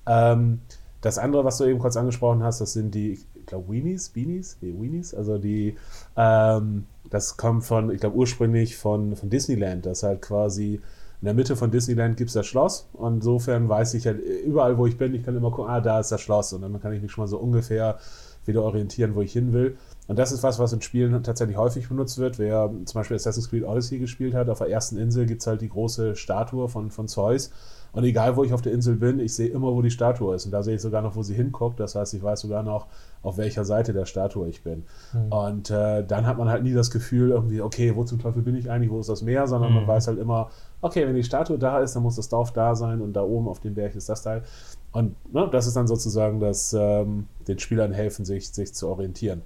Ähm, 0.05 0.61
das 1.01 1.17
andere, 1.17 1.45
was 1.45 1.57
du 1.57 1.65
eben 1.65 1.79
kurz 1.79 1.95
angesprochen 1.95 2.44
hast, 2.44 2.61
das 2.61 2.73
sind 2.73 2.95
die, 2.95 3.13
ich 3.13 3.45
glaube, 3.45 3.71
Weenies, 3.71 4.09
Beanies, 4.09 4.57
nee, 4.61 4.73
Weenies, 4.73 5.13
also 5.13 5.38
die, 5.38 5.77
ähm, 6.15 6.85
das 7.09 7.38
kommt 7.38 7.65
von, 7.65 7.91
ich 7.91 7.99
glaube, 7.99 8.15
ursprünglich 8.15 8.77
von, 8.77 9.15
von 9.15 9.29
Disneyland, 9.29 9.85
das 9.85 10.03
halt 10.03 10.21
quasi 10.21 10.81
in 11.21 11.25
der 11.25 11.33
Mitte 11.33 11.55
von 11.55 11.71
Disneyland 11.71 12.15
gibt 12.17 12.29
es 12.29 12.35
das 12.35 12.45
Schloss. 12.45 12.88
Und 12.94 13.15
insofern 13.15 13.67
weiß 13.67 13.95
ich 13.95 14.05
halt 14.05 14.19
überall, 14.19 14.77
wo 14.77 14.85
ich 14.85 14.97
bin, 14.97 15.15
ich 15.15 15.23
kann 15.23 15.35
immer 15.35 15.49
gucken, 15.49 15.71
ah, 15.71 15.81
da 15.81 15.99
ist 15.99 16.11
das 16.11 16.21
Schloss. 16.21 16.53
Und 16.53 16.61
dann 16.61 16.79
kann 16.79 16.94
ich 16.94 17.01
mich 17.01 17.11
schon 17.11 17.23
mal 17.23 17.27
so 17.27 17.39
ungefähr 17.39 17.97
wieder 18.45 18.61
orientieren, 18.61 19.15
wo 19.15 19.21
ich 19.21 19.33
hin 19.33 19.51
will. 19.51 19.77
Und 20.07 20.19
das 20.19 20.31
ist 20.31 20.43
was, 20.43 20.59
was 20.59 20.73
in 20.73 20.81
Spielen 20.81 21.23
tatsächlich 21.23 21.57
häufig 21.57 21.89
benutzt 21.89 22.19
wird. 22.19 22.38
Wer 22.38 22.71
zum 22.85 23.00
Beispiel 23.00 23.15
Assassin's 23.15 23.50
Creed 23.50 23.63
Odyssey 23.63 23.97
gespielt 23.97 24.35
hat, 24.35 24.47
auf 24.47 24.59
der 24.59 24.69
ersten 24.69 24.97
Insel 24.97 25.25
gibt 25.25 25.41
es 25.41 25.47
halt 25.47 25.61
die 25.61 25.69
große 25.69 26.15
Statue 26.15 26.69
von, 26.69 26.91
von 26.91 27.07
Zeus 27.07 27.51
und 27.92 28.04
egal, 28.04 28.36
wo 28.36 28.44
ich 28.44 28.54
auf 28.54 28.62
der 28.62 28.74
Insel 28.74 28.95
bin, 28.95 29.19
ich 29.19 29.34
sehe 29.34 29.48
immer, 29.48 29.74
wo 29.74 29.82
die 29.82 29.89
Statue 29.89 30.36
ist. 30.36 30.46
Und 30.46 30.51
da 30.51 30.62
sehe 30.62 30.75
ich 30.75 30.82
sogar 30.82 31.01
noch, 31.01 31.15
wo 31.15 31.24
sie 31.24 31.34
hinguckt. 31.34 31.79
Das 31.79 31.96
heißt, 31.96 32.13
ich 32.13 32.22
weiß 32.22 32.41
sogar 32.41 32.63
noch, 32.63 32.88
auf 33.24 33.38
welcher 33.38 33.65
Seite 33.65 33.94
der 33.94 34.06
Statue 34.06 34.48
ich 34.48 34.63
bin. 34.63 34.84
Mhm. 35.13 35.32
Und 35.32 35.72
äh, 35.72 36.06
dann 36.06 36.27
hat 36.27 36.38
man 36.38 36.50
halt 36.50 36.63
nie 36.63 36.74
das 36.74 36.91
Gefühl, 36.91 37.32
irgendwie, 37.32 37.62
okay, 37.62 37.96
wo 37.96 38.03
zum 38.03 38.20
Teufel 38.20 38.41
bin 38.41 38.56
ich 38.56 38.70
eigentlich, 38.70 38.91
wo 38.91 39.00
ist 39.00 39.10
das 39.10 39.22
Meer? 39.22 39.48
Sondern 39.48 39.72
mhm. 39.72 39.77
man 39.77 39.88
weiß 39.88 40.08
halt 40.08 40.20
immer, 40.20 40.50
okay, 40.82 41.08
wenn 41.08 41.15
die 41.15 41.24
Statue 41.24 41.58
da 41.58 41.79
ist, 41.79 41.96
dann 41.96 42.03
muss 42.03 42.15
das 42.15 42.29
Dorf 42.29 42.53
da 42.53 42.75
sein 42.75 43.01
und 43.01 43.13
da 43.13 43.24
oben 43.24 43.48
auf 43.48 43.60
dem 43.60 43.74
Berg 43.74 43.96
ist 43.96 44.10
das 44.10 44.22
Teil. 44.22 44.44
Und 44.91 45.15
ne, 45.34 45.50
das 45.51 45.67
ist 45.67 45.75
dann 45.75 45.88
sozusagen 45.88 46.39
das, 46.39 46.74
ähm, 46.74 47.27
den 47.48 47.60
Spielern 47.60 47.91
helfen, 47.91 48.25
sich, 48.25 48.50
sich 48.50 48.74
zu 48.74 48.88
orientieren. 48.88 49.41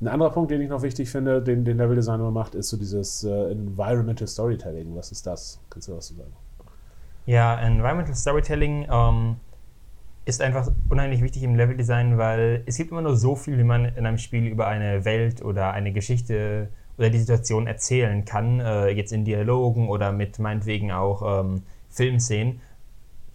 Ein 0.00 0.08
anderer 0.08 0.30
Punkt, 0.30 0.52
den 0.52 0.60
ich 0.60 0.68
noch 0.68 0.82
wichtig 0.82 1.10
finde, 1.10 1.42
den, 1.42 1.64
den 1.64 1.76
Level 1.76 1.96
Designer 1.96 2.30
macht, 2.30 2.54
ist 2.54 2.68
so 2.68 2.76
dieses 2.76 3.24
äh, 3.24 3.50
Environmental 3.50 4.28
Storytelling. 4.28 4.94
Was 4.94 5.10
ist 5.10 5.26
das? 5.26 5.58
Kannst 5.70 5.88
du 5.88 5.96
was 5.96 6.06
zu 6.06 6.14
sagen? 6.14 6.32
Ja, 7.28 7.60
Environmental 7.60 8.14
Storytelling 8.14 8.86
ähm, 8.90 9.36
ist 10.24 10.40
einfach 10.40 10.72
unheimlich 10.88 11.20
wichtig 11.20 11.42
im 11.42 11.56
Leveldesign, 11.56 12.16
weil 12.16 12.62
es 12.64 12.78
gibt 12.78 12.90
immer 12.90 13.02
nur 13.02 13.16
so 13.16 13.36
viel, 13.36 13.58
wie 13.58 13.64
man 13.64 13.84
in 13.84 14.06
einem 14.06 14.16
Spiel 14.16 14.46
über 14.46 14.66
eine 14.66 15.04
Welt 15.04 15.42
oder 15.42 15.72
eine 15.72 15.92
Geschichte 15.92 16.70
oder 16.96 17.10
die 17.10 17.18
Situation 17.18 17.66
erzählen 17.66 18.24
kann, 18.24 18.60
äh, 18.60 18.88
jetzt 18.88 19.12
in 19.12 19.26
Dialogen 19.26 19.90
oder 19.90 20.10
mit 20.10 20.38
meinetwegen 20.38 20.90
auch 20.90 21.42
ähm, 21.42 21.64
Filmszenen. 21.90 22.62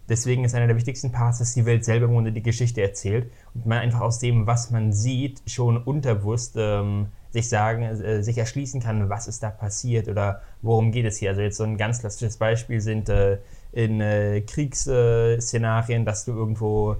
Deswegen 0.08 0.44
ist 0.44 0.56
einer 0.56 0.66
der 0.66 0.74
wichtigsten 0.74 1.12
Parts, 1.12 1.38
dass 1.38 1.54
die 1.54 1.64
Welt 1.64 1.84
selber 1.84 2.06
im 2.06 2.14
Grunde 2.14 2.32
die 2.32 2.42
Geschichte 2.42 2.82
erzählt 2.82 3.30
und 3.54 3.64
man 3.64 3.78
einfach 3.78 4.00
aus 4.00 4.18
dem, 4.18 4.48
was 4.48 4.72
man 4.72 4.92
sieht, 4.92 5.40
schon 5.46 5.76
unterbewusst 5.76 6.56
ähm, 6.58 7.06
sich 7.30 7.48
sagen, 7.48 7.82
äh, 7.82 8.24
sich 8.24 8.38
erschließen 8.38 8.80
kann, 8.80 9.08
was 9.08 9.28
ist 9.28 9.44
da 9.44 9.50
passiert 9.50 10.08
oder 10.08 10.42
worum 10.62 10.90
geht 10.90 11.06
es 11.06 11.18
hier. 11.18 11.30
Also 11.30 11.42
jetzt 11.42 11.58
so 11.58 11.64
ein 11.64 11.76
ganz 11.76 12.00
klassisches 12.00 12.38
Beispiel 12.38 12.80
sind 12.80 13.08
äh, 13.08 13.38
in 13.74 14.00
äh, 14.00 14.40
Kriegsszenarien, 14.42 16.04
dass 16.04 16.24
du 16.24 16.32
irgendwo 16.32 16.96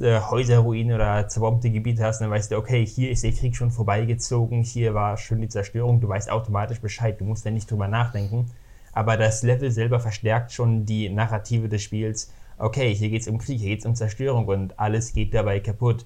äh, 0.00 0.20
Häuserruinen 0.20 0.94
oder 0.94 1.28
zerbombte 1.28 1.70
Gebiete 1.70 2.02
hast, 2.04 2.20
dann 2.20 2.30
weißt 2.30 2.50
du, 2.50 2.56
okay, 2.56 2.84
hier 2.84 3.10
ist 3.12 3.22
der 3.22 3.32
Krieg 3.32 3.54
schon 3.54 3.70
vorbeigezogen, 3.70 4.62
hier 4.62 4.92
war 4.92 5.16
schon 5.16 5.40
die 5.40 5.48
Zerstörung, 5.48 6.00
du 6.00 6.08
weißt 6.08 6.30
automatisch 6.30 6.80
Bescheid, 6.80 7.20
du 7.20 7.24
musst 7.24 7.44
ja 7.44 7.52
nicht 7.52 7.70
drüber 7.70 7.86
nachdenken. 7.88 8.50
aber 8.92 9.16
das 9.16 9.44
Level 9.44 9.70
selber 9.70 10.00
verstärkt 10.00 10.50
schon 10.52 10.84
die 10.84 11.08
Narrative 11.08 11.68
des 11.68 11.82
Spiels. 11.82 12.32
Okay, 12.58 12.92
hier 12.92 13.08
geht 13.08 13.22
es 13.22 13.28
um 13.28 13.38
Krieg, 13.38 13.60
hier 13.60 13.68
geht 13.70 13.80
es 13.80 13.86
um 13.86 13.94
Zerstörung 13.94 14.46
und 14.46 14.80
alles 14.80 15.12
geht 15.12 15.32
dabei 15.32 15.60
kaputt. 15.60 16.04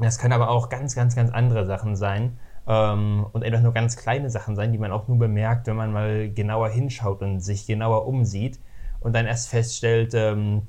Das 0.00 0.18
können 0.18 0.32
aber 0.32 0.50
auch 0.50 0.68
ganz, 0.68 0.96
ganz, 0.96 1.14
ganz 1.14 1.30
andere 1.30 1.64
Sachen 1.64 1.94
sein 1.94 2.38
ähm, 2.66 3.24
und 3.32 3.44
einfach 3.44 3.62
nur 3.62 3.72
ganz 3.72 3.96
kleine 3.96 4.30
Sachen 4.30 4.56
sein, 4.56 4.72
die 4.72 4.78
man 4.78 4.90
auch 4.90 5.06
nur 5.06 5.18
bemerkt, 5.18 5.68
wenn 5.68 5.76
man 5.76 5.92
mal 5.92 6.28
genauer 6.30 6.70
hinschaut 6.70 7.22
und 7.22 7.40
sich 7.40 7.66
genauer 7.66 8.06
umsieht 8.06 8.58
und 9.06 9.12
dann 9.12 9.26
erst 9.26 9.50
feststellt, 9.50 10.14
ähm, 10.14 10.62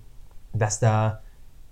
dass 0.53 0.79
da 0.79 1.21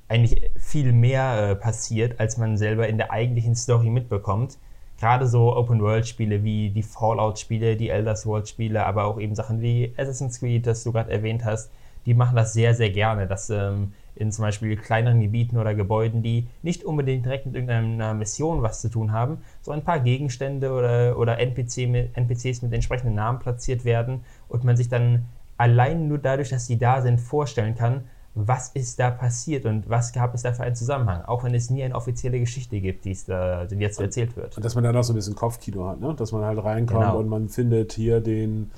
eigentlich 0.07 0.49
viel 0.57 0.93
mehr 0.93 1.51
äh, 1.51 1.55
passiert, 1.55 2.19
als 2.19 2.37
man 2.37 2.57
selber 2.57 2.87
in 2.87 2.97
der 2.97 3.11
eigentlichen 3.11 3.53
Story 3.55 3.91
mitbekommt. 3.91 4.57
Gerade 4.99 5.27
so 5.27 5.55
Open-World-Spiele 5.55 6.43
wie 6.43 6.71
die 6.71 6.81
Fallout-Spiele, 6.81 7.75
die 7.75 7.89
Elder 7.89 8.15
Scrolls-Spiele, 8.15 8.83
aber 8.83 9.03
auch 9.03 9.19
eben 9.19 9.35
Sachen 9.35 9.61
wie 9.61 9.93
Assassin's 9.95 10.39
Creed, 10.39 10.65
das 10.65 10.83
du 10.83 10.91
gerade 10.91 11.11
erwähnt 11.11 11.45
hast, 11.45 11.69
die 12.07 12.15
machen 12.15 12.35
das 12.35 12.53
sehr, 12.53 12.73
sehr 12.73 12.89
gerne, 12.89 13.27
dass 13.27 13.51
ähm, 13.51 13.93
in 14.15 14.31
zum 14.31 14.41
Beispiel 14.41 14.75
kleineren 14.75 15.21
Gebieten 15.21 15.57
oder 15.57 15.75
Gebäuden, 15.75 16.23
die 16.23 16.47
nicht 16.63 16.83
unbedingt 16.83 17.27
direkt 17.27 17.45
mit 17.45 17.53
irgendeiner 17.53 18.15
Mission 18.15 18.63
was 18.63 18.81
zu 18.81 18.89
tun 18.89 19.11
haben, 19.11 19.37
so 19.61 19.71
ein 19.71 19.83
paar 19.83 19.99
Gegenstände 19.99 20.71
oder, 20.71 21.19
oder 21.19 21.37
NPC 21.37 21.87
mit, 21.87 22.17
NPCs 22.17 22.63
mit 22.63 22.73
entsprechenden 22.73 23.13
Namen 23.13 23.37
platziert 23.37 23.85
werden 23.85 24.21
und 24.49 24.63
man 24.63 24.75
sich 24.75 24.89
dann 24.89 25.25
allein 25.57 26.07
nur 26.07 26.17
dadurch, 26.17 26.49
dass 26.49 26.67
sie 26.67 26.77
da 26.77 27.01
sind, 27.01 27.19
vorstellen 27.19 27.75
kann, 27.75 28.05
was 28.35 28.69
ist 28.73 28.99
da 28.99 29.11
passiert 29.11 29.65
und 29.65 29.89
was 29.89 30.11
gab 30.11 30.33
es 30.35 30.41
da 30.41 30.51
für 30.51 30.63
einen 30.63 30.75
Zusammenhang, 30.75 31.23
auch 31.23 31.45
wenn 31.45 31.53
es 31.53 31.69
nie 31.69 31.83
eine 31.83 31.95
offizielle 31.95 32.37
Geschichte 32.39 32.81
gibt, 32.81 33.05
die, 33.05 33.11
es 33.11 33.23
da, 33.25 33.63
die 33.65 33.75
jetzt 33.75 33.99
erzählt 34.01 34.35
wird. 34.35 34.57
Und 34.57 34.65
dass 34.65 34.75
man 34.75 34.83
dann 34.83 34.95
auch 34.97 35.03
so 35.03 35.13
ein 35.13 35.15
bisschen 35.15 35.35
Kopfkino 35.35 35.87
hat, 35.87 36.01
ne? 36.01 36.13
dass 36.15 36.33
man 36.33 36.43
halt 36.43 36.61
reinkommt 36.61 36.99
Genau. 36.99 37.17
und 37.17 37.29
man 37.29 37.47
findet 37.47 37.93
hier 37.93 38.19
den, 38.19 38.71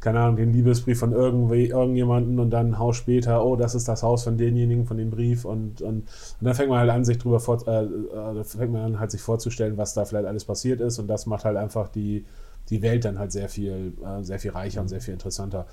keine 0.00 0.18
Ahnung, 0.18 0.34
den 0.34 0.52
Liebesbrief 0.52 0.98
von 0.98 1.12
irgendwie, 1.12 1.66
irgendjemanden 1.68 2.40
und 2.40 2.50
dann 2.50 2.72
ein 2.72 2.78
Haus 2.80 2.96
später, 2.96 3.44
oh, 3.44 3.54
das 3.54 3.76
ist 3.76 3.86
das 3.86 4.02
Haus 4.02 4.24
von 4.24 4.36
denjenigen, 4.36 4.84
von 4.84 4.96
dem 4.96 5.10
Brief 5.10 5.44
und, 5.44 5.80
und, 5.80 5.94
und 5.98 6.08
dann 6.40 6.54
fängt 6.54 6.70
man 6.70 6.80
halt 6.80 6.90
an, 6.90 7.04
sich 7.04 7.18
drüber 7.18 7.38
vor, 7.38 7.64
äh, 7.68 7.84
äh, 7.84 8.42
fängt 8.42 8.72
man 8.72 8.82
an, 8.82 8.98
halt 9.00 9.12
sich 9.12 9.20
vorzustellen, 9.20 9.76
was 9.76 9.94
da 9.94 10.04
vielleicht 10.04 10.26
alles 10.26 10.44
passiert 10.44 10.80
ist 10.80 10.98
und 10.98 11.06
das 11.06 11.26
macht 11.26 11.44
halt 11.44 11.56
einfach 11.56 11.86
die, 11.88 12.24
die 12.70 12.82
Welt 12.82 13.04
dann 13.04 13.18
halt 13.18 13.32
sehr 13.32 13.48
viel, 13.48 13.92
äh, 14.04 14.22
sehr 14.22 14.38
viel 14.38 14.52
reicher 14.52 14.80
und 14.80 14.88
sehr 14.88 15.00
viel 15.00 15.14
interessanter. 15.14 15.66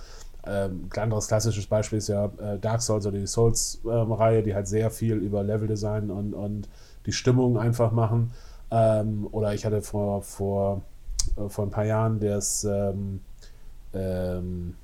Ähm, 0.45 0.89
ein 0.93 1.03
anderes 1.03 1.27
klassisches 1.27 1.67
Beispiel 1.67 1.99
ist 1.99 2.07
ja 2.09 2.25
äh, 2.25 2.57
Dark 2.59 2.81
Souls 2.81 3.05
oder 3.05 3.19
die 3.19 3.27
Souls-Reihe, 3.27 4.41
die 4.41 4.55
halt 4.55 4.67
sehr 4.67 4.89
viel 4.89 5.17
über 5.17 5.43
Leveldesign 5.43 6.09
und, 6.09 6.33
und 6.33 6.67
die 7.05 7.11
Stimmung 7.11 7.57
einfach 7.57 7.91
machen. 7.91 8.31
Ähm, 8.71 9.27
oder 9.31 9.53
ich 9.53 9.65
hatte 9.65 9.81
vor, 9.81 10.21
vor, 10.23 10.81
äh, 11.37 11.47
vor 11.47 11.65
ein 11.65 11.71
paar 11.71 11.85
Jahren 11.85 12.19
das 12.19 12.63
ähm, 12.63 13.21
ähm, 13.93 14.75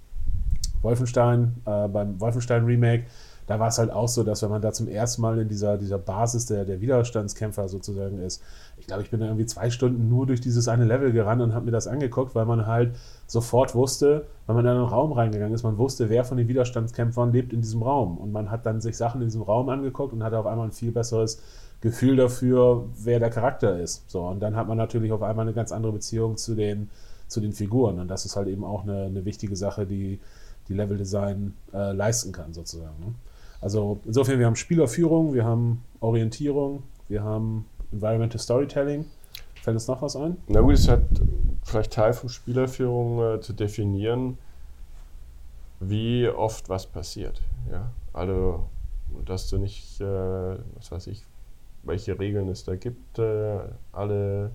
Wolfenstein, 0.82 1.56
äh, 1.66 1.88
beim 1.88 2.20
Wolfenstein 2.20 2.66
Remake, 2.66 3.06
da 3.48 3.60
war 3.60 3.70
es 3.70 3.77
halt 3.77 3.92
auch 3.92 4.10
so, 4.10 4.24
dass 4.24 4.44
wenn 4.44 4.50
man 4.50 4.62
da 4.62 4.74
zum 4.74 4.89
ersten 4.89 5.22
Mal 5.22 5.39
in 5.39 5.48
dieser, 5.48 5.77
dieser 5.77 5.98
Basis 5.98 6.46
der, 6.46 6.66
der 6.66 6.82
Widerstandskämpfer 6.82 7.70
sozusagen 7.70 8.20
ist, 8.20 8.44
ich 8.77 8.88
glaube, 8.88 9.04
ich 9.04 9.10
bin 9.10 9.22
da 9.22 9.25
irgendwie 9.25 9.46
zwei 9.46 9.70
Stunden 9.70 10.10
nur 10.10 10.27
durch 10.27 10.42
dieses 10.42 10.68
eine 10.68 10.84
Level 10.84 11.13
gerannt 11.13 11.42
und 11.42 11.54
habe 11.54 11.66
mir 11.66 11.72
das 11.72 11.88
angeguckt, 11.88 12.36
weil 12.36 12.46
man 12.46 12.68
halt 12.68 12.96
sofort 13.25 13.74
wusste, 13.74 14.25
wenn 14.46 14.56
man 14.56 14.66
in 14.66 14.72
einen 14.72 14.84
Raum 14.84 15.13
reingegangen 15.13 15.54
ist, 15.54 15.63
man 15.63 15.77
wusste, 15.77 16.10
wer 16.10 16.25
von 16.25 16.38
den 16.38 16.50
Widerstandskämpfern 16.50 17.32
lebt 17.32 17.54
in 17.54 17.62
diesem 17.62 17.82
Raum. 17.82 18.18
Und 18.18 18.34
man 18.34 18.51
hat 18.51 18.66
dann 18.66 18.82
sich 18.82 18.98
Sachen 18.98 19.22
in 19.22 19.27
diesem 19.27 19.42
Raum 19.42 19.70
angeguckt 19.70 20.13
und 20.13 20.24
hatte 20.24 20.38
auf 20.38 20.46
einmal 20.46 20.68
ein 20.68 20.74
viel 20.74 20.92
besseres 20.92 21.42
Gefühl 21.80 22.18
dafür, 22.18 22.86
wer 23.01 23.20
der 23.20 23.30
Charakter 23.30 23.80
ist. 23.80 24.10
So, 24.10 24.27
und 24.27 24.42
dann 24.42 24.56
hat 24.58 24.68
man 24.68 24.77
natürlich 24.77 25.12
auf 25.12 25.22
einmal 25.22 25.46
eine 25.46 25.54
ganz 25.54 25.72
andere 25.72 25.94
Beziehung 25.94 26.36
zu 26.36 26.54
den, 26.54 26.89
zu 27.27 27.39
den 27.39 27.54
Figuren. 27.54 28.00
Und 28.00 28.10
das 28.10 28.25
ist 28.25 28.36
halt 28.36 28.48
eben 28.50 28.66
auch 28.66 28.84
eine, 28.84 29.04
eine 29.04 29.25
wichtige 29.25 29.56
Sache, 29.56 29.86
die 29.86 30.20
die 30.68 30.74
Leveldesign 30.74 31.54
äh, 31.74 31.94
leisten 31.94 32.32
kann, 32.32 32.54
sozusagen. 32.54 33.00
Ne? 33.00 33.13
Also 33.62 34.00
insofern, 34.06 34.40
wir 34.40 34.46
haben 34.46 34.56
Spielerführung, 34.56 35.34
wir 35.34 35.44
haben 35.44 35.84
Orientierung, 36.00 36.84
wir 37.08 37.24
haben 37.24 37.66
Environmental 37.92 38.40
Storytelling. 38.40 39.06
Fällt 39.62 39.76
uns 39.76 39.88
noch 39.88 40.02
was 40.02 40.16
ein? 40.16 40.38
Na 40.48 40.62
gut, 40.62 40.76
es 40.76 40.88
halt 40.88 41.04
vielleicht 41.64 41.94
Teil 41.94 42.14
von 42.14 42.30
Spielerführung 42.30 43.36
äh, 43.36 43.42
zu 43.42 43.54
definieren, 43.54 44.38
wie 45.80 46.28
oft 46.28 46.70
was 46.70 46.86
passiert. 46.86 47.42
Ja? 47.72 47.92
Also, 48.14 48.70
dass 49.26 49.50
du 49.50 49.58
nicht, 49.58 50.00
äh, 50.00 50.06
was 50.76 50.92
weiß 50.92 51.08
ich, 51.08 51.26
welche 51.84 52.18
Regeln 52.20 52.48
es 52.50 52.64
da 52.64 52.76
gibt, 52.76 53.20
äh, 53.20 53.60
alle 53.92 54.52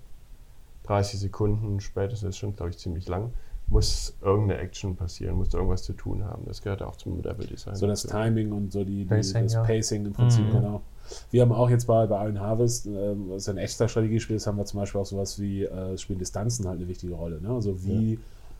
30 0.85 1.21
Sekunden, 1.21 1.81
spätestens 1.81 2.31
ist 2.31 2.39
schon, 2.39 2.55
glaube 2.55 2.71
ich, 2.71 2.79
ziemlich 2.79 3.09
lang, 3.09 3.33
muss 3.73 4.15
irgendeine 4.21 4.61
Action 4.61 4.95
passieren, 4.97 5.37
muss 5.37 5.53
irgendwas 5.53 5.83
zu 5.83 5.95
tun 5.95 6.25
haben. 6.25 6.45
Das 6.47 6.63
gehört 6.63 6.83
auch 6.83 6.97
zum 6.97 7.21
Level-Design. 7.23 7.75
So 7.75 7.87
das. 7.87 8.03
Timing 8.05 8.53
und 8.53 8.73
so 8.73 8.85
die, 8.85 8.99
die 8.99 9.05
Pacing, 9.07 9.45
das 9.45 9.55
ja. 9.55 9.63
Pacing 9.65 10.07
im 10.07 10.13
Prinzip, 10.13 10.47
Mhm. 10.47 10.53
genau. 10.53 10.83
Wir 11.31 11.43
haben 11.43 11.53
auch 11.53 11.69
jetzt 11.69 11.87
bei, 11.87 12.07
bei 12.07 12.19
Allen 12.19 12.39
Harvest, 12.41 12.87
äh, 12.87 13.15
was 13.29 13.49
ein 13.49 13.57
extra 13.59 13.89
Strategiespiel 13.89 14.37
ist, 14.37 14.47
haben 14.47 14.57
wir 14.59 14.65
zum 14.65 14.79
Beispiel 14.81 15.01
auch 15.01 15.07
sowas 15.07 15.41
wie, 15.41 15.65
äh, 15.65 15.99
spielen 15.99 16.19
Distanzen 16.19 16.69
halt 16.69 16.79
eine 16.79 16.89
wichtige 16.89 17.15
Rolle. 17.15 17.41
Ne? 17.41 17.49
Also 17.51 17.83
wie 17.85 18.19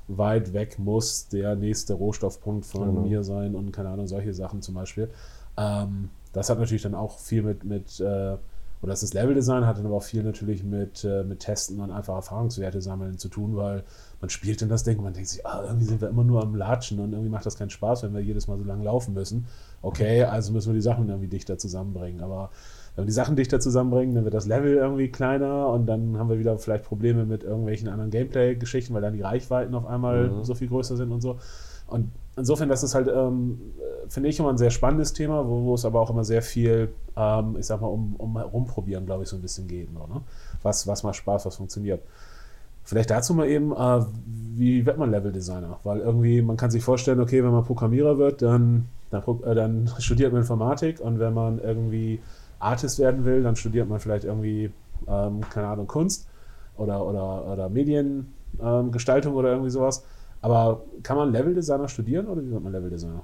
weit 0.09 0.53
weg 0.53 0.79
muss 0.79 1.29
der 1.29 1.55
nächste 1.55 1.95
Rohstoffpunkt 1.95 2.67
von 2.67 2.89
Genau. 2.89 3.01
mir 3.03 3.23
sein 3.23 3.55
und 3.55 3.71
keine 3.71 3.91
Ahnung, 3.91 4.09
solche 4.09 4.35
Sachen 4.35 4.61
zum 4.61 4.75
Beispiel. 4.75 5.09
Ähm, 5.57 6.11
das 6.33 6.51
hat 6.51 6.59
natürlich 6.59 6.83
dann 6.83 6.95
auch 6.95 7.19
viel 7.19 7.43
mit, 7.43 7.65
mit 7.65 8.01
äh, 8.01 8.37
oder 8.83 8.91
das 8.91 9.03
ist 9.05 9.15
Leveldesign, 9.15 9.65
hat 9.65 9.79
dann 9.79 9.87
aber 9.87 9.95
auch 9.97 10.03
viel 10.03 10.23
natürlich 10.25 10.65
mit, 10.65 11.05
äh, 11.05 11.23
mit 11.23 11.39
Testen 11.41 11.79
und 11.81 11.91
einfach 11.93 12.17
Erfahrungswerte 12.17 12.83
sammeln 12.83 13.17
zu 13.17 13.29
tun, 13.29 13.55
weil 13.57 13.85
man 14.21 14.29
spielt 14.29 14.61
dann 14.61 14.69
das 14.69 14.83
Ding 14.83 14.99
und 14.99 15.05
man 15.05 15.13
denkt 15.13 15.29
sich, 15.29 15.47
ah, 15.47 15.63
irgendwie 15.65 15.85
sind 15.85 16.01
wir 16.01 16.09
immer 16.09 16.25
nur 16.25 16.43
am 16.43 16.55
Latschen 16.57 16.99
und 16.99 17.13
irgendwie 17.13 17.31
macht 17.31 17.47
das 17.47 17.57
keinen 17.57 17.71
Spaß, 17.71 18.03
wenn 18.03 18.13
wir 18.13 18.21
jedes 18.21 18.49
Mal 18.49 18.59
so 18.59 18.65
lang 18.65 18.83
laufen 18.83 19.15
müssen. 19.15 19.47
Okay, 19.83 20.25
also 20.25 20.53
müssen 20.53 20.71
wir 20.71 20.75
die 20.75 20.81
Sachen 20.83 21.09
irgendwie 21.09 21.29
dichter 21.29 21.59
zusammenbringen. 21.59 22.21
Aber 22.23 22.51
wenn 22.97 23.05
wir 23.05 23.07
die 23.07 23.13
Sachen 23.13 23.37
dichter 23.37 23.61
zusammenbringen, 23.61 24.15
dann 24.17 24.25
wird 24.25 24.35
das 24.35 24.47
Level 24.47 24.75
irgendwie 24.75 25.09
kleiner 25.11 25.69
und 25.69 25.87
dann 25.87 26.19
haben 26.19 26.29
wir 26.29 26.39
wieder 26.41 26.59
vielleicht 26.59 26.85
Probleme 26.85 27.25
mit 27.25 27.45
irgendwelchen 27.45 27.89
anderen 27.89 28.11
Gameplay-Geschichten, 28.11 28.93
weil 28.95 29.03
dann 29.03 29.15
die 29.15 29.23
Reichweiten 29.23 29.75
auf 29.77 29.87
einmal 29.87 30.29
Mhm. 30.29 30.45
so 30.45 30.55
viel 30.55 30.69
größer 30.69 30.97
sind 30.97 31.13
und 31.13 31.21
so. 31.21 31.39
Und 31.93 32.11
insofern, 32.37 32.69
das 32.69 32.83
ist 32.83 32.95
halt, 32.95 33.09
ähm, 33.09 33.61
äh, 33.79 34.09
finde 34.09 34.29
ich, 34.29 34.39
immer 34.39 34.51
ein 34.51 34.59
sehr 34.59 34.71
spannendes 34.71 35.13
Thema, 35.13 35.47
wo, 35.47 35.65
wo 35.65 35.75
es 35.75 35.85
aber 35.85 36.01
auch 36.01 36.11
immer 36.11 36.25
sehr 36.25 36.43
viel, 36.43 36.89
ähm, 37.17 37.57
ich 37.59 37.67
sag 37.67 37.81
mal, 37.81 37.89
um, 37.89 38.17
um 38.17 38.37
rumprobieren, 38.37 39.07
glaube 39.07 39.25
ich, 39.25 39.29
so 39.29 39.37
ein 39.37 39.43
bisschen 39.43 39.69
geht. 39.69 39.89
So, 39.93 40.13
ne? 40.13 40.23
was, 40.63 40.87
was 40.87 41.03
macht 41.03 41.17
Spaß, 41.17 41.47
was 41.47 41.57
funktioniert. 41.57 42.03
Vielleicht 42.85 43.11
dazu 43.11 43.35
mal 43.35 43.47
eben, 43.47 43.73
äh, 43.73 44.01
wie 44.57 44.85
wird 44.87 44.99
man 44.99 45.11
Level-Designer? 45.11 45.79
Weil 45.85 46.01
irgendwie, 46.01 46.43
man 46.43 46.57
kann 46.57 46.71
sich 46.71 46.83
vorstellen, 46.83 47.21
okay, 47.21 47.45
wenn 47.45 47.53
man 47.53 47.65
Programmierer 47.65 48.19
wird, 48.19 48.43
dann, 48.43 48.89
dann, 49.11 49.23
äh, 49.45 49.55
dann 49.55 49.91
studiert 49.99 50.33
man 50.33 50.41
Informatik 50.41 51.01
und 51.01 51.19
wenn 51.19 51.35
man 51.35 51.59
irgendwie 51.61 52.21
Artist 52.59 52.99
werden 52.99 53.25
will, 53.25 53.43
dann 53.43 53.57
studiert 53.57 53.89
man 53.89 54.01
vielleicht 54.01 54.25
irgendwie, 54.25 54.73
ähm, 55.07 55.41
keine 55.51 55.69
Ahnung, 55.69 55.87
Kunst 55.87 56.27
oder, 56.77 57.07
oder, 57.07 57.47
oder 57.47 57.69
Mediengestaltung 57.69 59.33
ähm, 59.33 59.39
oder 59.39 59.51
irgendwie 59.51 59.71
sowas. 59.71 60.05
Aber 60.43 60.83
kann 61.03 61.17
man 61.17 61.33
Level-Designer 61.33 61.89
studieren 61.89 62.27
oder 62.27 62.43
wie 62.43 62.51
wird 62.51 62.63
man 62.63 62.73
Level-Designer? 62.73 63.23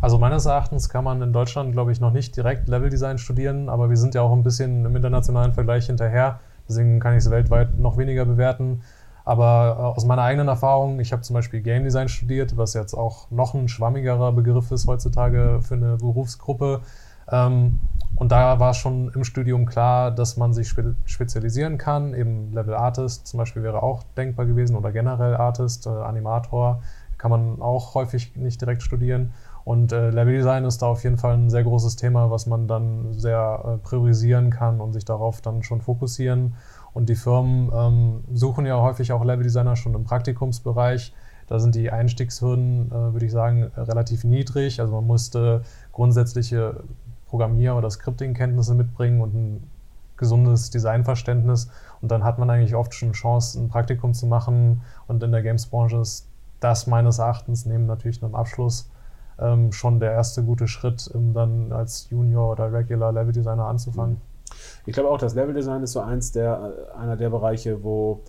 Also 0.00 0.18
meines 0.18 0.44
Erachtens 0.44 0.88
kann 0.88 1.04
man 1.04 1.22
in 1.22 1.32
Deutschland, 1.32 1.72
glaube 1.72 1.90
ich, 1.90 2.00
noch 2.00 2.12
nicht 2.12 2.36
direkt 2.36 2.68
Leveldesign 2.68 3.18
studieren, 3.18 3.68
aber 3.68 3.88
wir 3.88 3.96
sind 3.96 4.14
ja 4.14 4.22
auch 4.22 4.32
ein 4.32 4.42
bisschen 4.42 4.84
im 4.84 4.94
internationalen 4.94 5.52
Vergleich 5.52 5.86
hinterher. 5.86 6.40
Deswegen 6.68 7.00
kann 7.00 7.12
ich 7.12 7.18
es 7.18 7.30
weltweit 7.30 7.78
noch 7.78 7.96
weniger 7.96 8.24
bewerten. 8.24 8.82
Aber 9.24 9.76
äh, 9.78 9.82
aus 9.82 10.04
meiner 10.04 10.22
eigenen 10.22 10.48
Erfahrung, 10.48 11.00
ich 11.00 11.12
habe 11.12 11.22
zum 11.22 11.34
Beispiel 11.34 11.60
Game 11.60 11.84
Design 11.84 12.08
studiert, 12.08 12.56
was 12.56 12.74
jetzt 12.74 12.94
auch 12.94 13.30
noch 13.30 13.54
ein 13.54 13.68
schwammigerer 13.68 14.32
Begriff 14.32 14.70
ist 14.70 14.86
heutzutage 14.86 15.60
für 15.62 15.74
eine 15.74 15.96
Berufsgruppe. 15.96 16.82
Ähm, 17.30 17.80
und 18.16 18.32
da 18.32 18.58
war 18.58 18.74
schon 18.74 19.10
im 19.14 19.24
Studium 19.24 19.66
klar, 19.66 20.10
dass 20.10 20.36
man 20.36 20.52
sich 20.52 20.68
spe 20.68 20.94
spezialisieren 21.04 21.78
kann. 21.78 22.14
Eben 22.14 22.52
Level 22.52 22.74
Artist 22.74 23.26
zum 23.26 23.38
Beispiel 23.38 23.62
wäre 23.62 23.82
auch 23.82 24.02
denkbar 24.16 24.46
gewesen 24.46 24.74
oder 24.74 24.90
generell 24.90 25.36
Artist, 25.36 25.86
äh, 25.86 25.90
Animator 25.90 26.82
kann 27.18 27.30
man 27.30 27.62
auch 27.62 27.94
häufig 27.94 28.36
nicht 28.36 28.60
direkt 28.60 28.82
studieren. 28.82 29.32
Und 29.64 29.92
äh, 29.92 30.10
Level 30.10 30.34
Design 30.34 30.64
ist 30.64 30.82
da 30.82 30.86
auf 30.86 31.02
jeden 31.02 31.18
Fall 31.18 31.34
ein 31.34 31.50
sehr 31.50 31.64
großes 31.64 31.96
Thema, 31.96 32.30
was 32.30 32.46
man 32.46 32.68
dann 32.68 33.12
sehr 33.12 33.62
äh, 33.64 33.78
priorisieren 33.78 34.50
kann 34.50 34.80
und 34.80 34.92
sich 34.92 35.04
darauf 35.04 35.40
dann 35.40 35.62
schon 35.62 35.80
fokussieren. 35.80 36.54
Und 36.92 37.08
die 37.08 37.16
Firmen 37.16 37.70
ähm, 37.74 38.24
suchen 38.32 38.64
ja 38.64 38.80
häufig 38.80 39.12
auch 39.12 39.24
Level 39.24 39.42
Designer 39.42 39.76
schon 39.76 39.94
im 39.94 40.04
Praktikumsbereich. 40.04 41.12
Da 41.48 41.58
sind 41.58 41.74
die 41.74 41.90
Einstiegshürden, 41.90 42.90
äh, 42.90 43.12
würde 43.12 43.26
ich 43.26 43.32
sagen, 43.32 43.64
relativ 43.76 44.24
niedrig. 44.24 44.80
Also 44.80 44.92
man 44.94 45.06
musste 45.06 45.62
grundsätzliche 45.92 46.84
Programmier- 47.28 47.76
oder 47.76 47.90
Scripting-Kenntnisse 47.90 48.74
mitbringen 48.74 49.20
und 49.20 49.34
ein 49.34 49.70
gesundes 50.16 50.70
Designverständnis. 50.70 51.70
Und 52.00 52.10
dann 52.10 52.24
hat 52.24 52.38
man 52.38 52.48
eigentlich 52.50 52.74
oft 52.74 52.94
schon 52.94 53.12
Chance, 53.12 53.60
ein 53.60 53.68
Praktikum 53.68 54.14
zu 54.14 54.26
machen. 54.26 54.82
Und 55.06 55.22
in 55.22 55.32
der 55.32 55.42
Games-Branche 55.42 55.98
ist 55.98 56.28
das 56.60 56.86
meines 56.86 57.18
Erachtens 57.18 57.66
neben 57.66 57.86
natürlich 57.86 58.22
einem 58.22 58.34
Abschluss 58.34 58.90
ähm, 59.38 59.72
schon 59.72 60.00
der 60.00 60.12
erste 60.12 60.42
gute 60.42 60.68
Schritt, 60.68 61.08
um 61.12 61.34
dann 61.34 61.72
als 61.72 62.08
Junior 62.10 62.52
oder 62.52 62.72
Regular 62.72 63.12
Level 63.12 63.32
Designer 63.32 63.66
anzufangen. 63.66 64.18
Ich 64.86 64.94
glaube 64.94 65.10
auch, 65.10 65.18
das 65.18 65.34
Leveldesign 65.34 65.82
ist 65.82 65.92
so 65.92 66.00
eins 66.00 66.32
der, 66.32 66.72
äh, 66.94 66.98
einer 66.98 67.16
der 67.16 67.30
Bereiche, 67.30 67.82
wo 67.82 68.20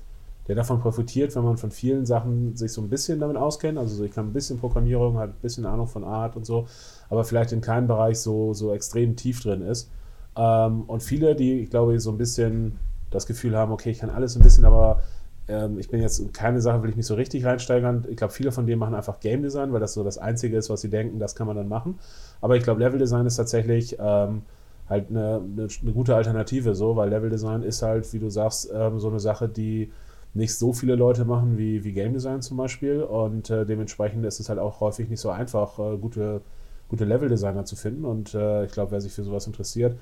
der 0.48 0.56
davon 0.56 0.80
profitiert, 0.80 1.36
wenn 1.36 1.44
man 1.44 1.58
von 1.58 1.72
vielen 1.72 2.06
Sachen 2.06 2.56
sich 2.56 2.72
so 2.72 2.82
ein 2.82 2.90
bisschen 2.90 3.20
damit 3.20 3.38
auskennt. 3.38 3.78
Also 3.78 4.04
ich 4.04 4.12
kann 4.12 4.28
ein 4.28 4.34
bisschen 4.34 4.60
Programmierung, 4.60 5.18
hat 5.18 5.30
ein 5.30 5.42
bisschen 5.42 5.66
Ahnung 5.66 5.88
von 5.88 6.04
Art 6.04 6.36
und 6.36 6.46
so, 6.46 6.68
aber 7.10 7.24
vielleicht 7.24 7.52
in 7.52 7.62
keinem 7.62 7.88
Bereich 7.88 8.20
so, 8.20 8.54
so 8.54 8.74
extrem 8.74 9.16
tief 9.16 9.42
drin 9.42 9.62
ist. 9.62 9.90
Ähm, 10.38 10.84
und 10.84 11.04
viele, 11.04 11.36
die, 11.36 11.62
ich 11.62 11.70
glaube, 11.70 12.00
so 12.00 12.12
ein 12.12 12.18
bisschen 12.18 12.80
das 13.10 13.26
Gefühl 13.26 13.58
haben, 13.58 13.72
okay, 13.72 13.90
ich 13.90 14.00
kann 14.00 14.10
alles 14.10 14.36
ein 14.36 14.44
bisschen, 14.44 14.66
aber 14.66 15.02
ähm, 15.48 15.80
ich 15.80 15.90
bin 15.90 16.02
jetzt 16.02 16.20
in 16.20 16.32
keine 16.32 16.62
Sache, 16.62 16.84
will 16.84 16.90
ich 16.90 16.96
mich 16.96 17.06
so 17.06 17.16
richtig 17.16 17.46
reinsteigern. 17.46 18.06
Ich 18.10 18.18
glaube, 18.18 18.34
viele 18.34 18.52
von 18.52 18.68
denen 18.68 18.80
machen 18.80 18.96
einfach 18.96 19.20
Game 19.20 19.42
Design, 19.42 19.74
weil 19.74 19.80
das 19.80 19.94
so 19.94 20.04
das 20.04 20.18
Einzige 20.18 20.58
ist, 20.58 20.70
was 20.70 20.82
sie 20.82 20.90
denken, 20.90 21.20
das 21.20 21.36
kann 21.36 21.48
man 21.48 21.56
dann 21.56 21.68
machen. 21.68 22.00
Aber 22.42 22.56
ich 22.56 22.64
glaube, 22.64 22.82
Level 22.82 23.00
Design 23.00 23.26
ist 23.26 23.38
tatsächlich 23.38 23.98
ähm, 24.00 24.44
halt 24.90 25.10
eine, 25.10 25.42
eine, 25.42 25.68
eine, 25.82 25.92
gute 25.94 26.16
Alternative, 26.16 26.76
so, 26.76 26.96
weil 26.96 27.10
Level 27.10 27.30
Design 27.30 27.64
ist 27.64 27.82
halt, 27.82 28.12
wie 28.14 28.20
du 28.20 28.30
sagst, 28.30 28.70
ähm, 28.74 29.00
so 29.00 29.10
eine 29.10 29.20
Sache, 29.20 29.50
die 29.50 29.92
nicht 30.38 30.56
so 30.56 30.72
viele 30.72 30.96
Leute 30.96 31.26
machen 31.26 31.58
wie, 31.58 31.84
wie 31.84 31.92
Game 31.92 32.14
Design 32.14 32.42
zum 32.42 32.58
Beispiel. 32.58 33.02
Und 33.02 33.50
äh, 33.50 33.66
dementsprechend 33.66 34.26
ist 34.26 34.40
es 34.40 34.50
halt 34.50 34.60
auch 34.60 34.80
häufig 34.80 35.10
nicht 35.10 35.20
so 35.20 35.30
einfach, 35.30 35.80
äh, 35.80 35.98
gute, 35.98 36.42
gute 36.90 37.06
Level-Designer 37.06 37.66
zu 37.66 37.76
finden. 37.76 38.06
Und 38.06 38.34
äh, 38.34 38.66
ich 38.66 38.72
glaube, 38.72 38.92
wer 38.92 39.02
sich 39.02 39.12
für 39.12 39.24
sowas 39.24 39.48
interessiert, 39.48 39.98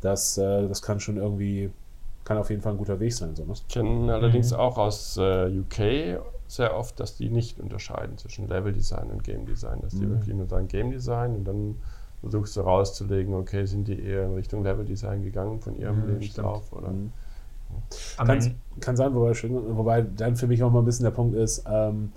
das, 0.00 0.38
äh, 0.38 0.68
das 0.68 0.80
kann 0.80 1.00
schon 1.00 1.16
irgendwie, 1.16 1.70
kann 2.24 2.38
auf 2.38 2.50
jeden 2.50 2.62
Fall 2.62 2.72
ein 2.72 2.78
guter 2.78 3.00
Weg 3.00 3.12
sein. 3.12 3.34
So, 3.34 3.44
ne? 3.44 3.52
Ich 3.52 3.66
kenne 3.68 4.14
allerdings 4.14 4.52
mhm. 4.52 4.58
auch 4.58 4.78
aus 4.78 5.16
äh, 5.18 5.58
UK 5.58 6.22
sehr 6.46 6.76
oft, 6.76 6.98
dass 6.98 7.16
die 7.16 7.28
nicht 7.28 7.60
unterscheiden 7.60 8.16
zwischen 8.16 8.48
Level 8.48 8.72
Design 8.72 9.10
und 9.10 9.24
Game 9.24 9.44
Design, 9.44 9.80
dass 9.82 9.94
die 9.94 10.06
mhm. 10.06 10.10
wirklich 10.10 10.34
nur 10.34 10.46
sagen 10.46 10.68
Game 10.68 10.90
Design 10.90 11.34
und 11.34 11.44
dann 11.44 11.76
versuchst 12.20 12.56
du 12.56 12.60
rauszulegen, 12.60 13.34
okay, 13.34 13.64
sind 13.66 13.88
die 13.88 14.00
eher 14.00 14.26
in 14.26 14.34
Richtung 14.34 14.62
Level 14.62 14.84
Design 14.84 15.22
gegangen 15.22 15.60
von 15.60 15.76
ihrem 15.76 16.02
mhm, 16.02 16.08
Lebenslauf 16.08 16.72
oder. 16.72 16.92
Kann, 18.16 18.54
kann, 18.80 18.96
sein, 18.96 19.14
wobei, 19.14 19.32
wobei, 19.32 20.02
dann 20.02 20.36
für 20.36 20.46
mich 20.46 20.62
auch 20.62 20.70
mal 20.70 20.80
ein 20.80 20.84
bisschen 20.84 21.04
der 21.04 21.10
Punkt 21.10 21.36
ist, 21.36 21.64
ähm, 21.70 22.12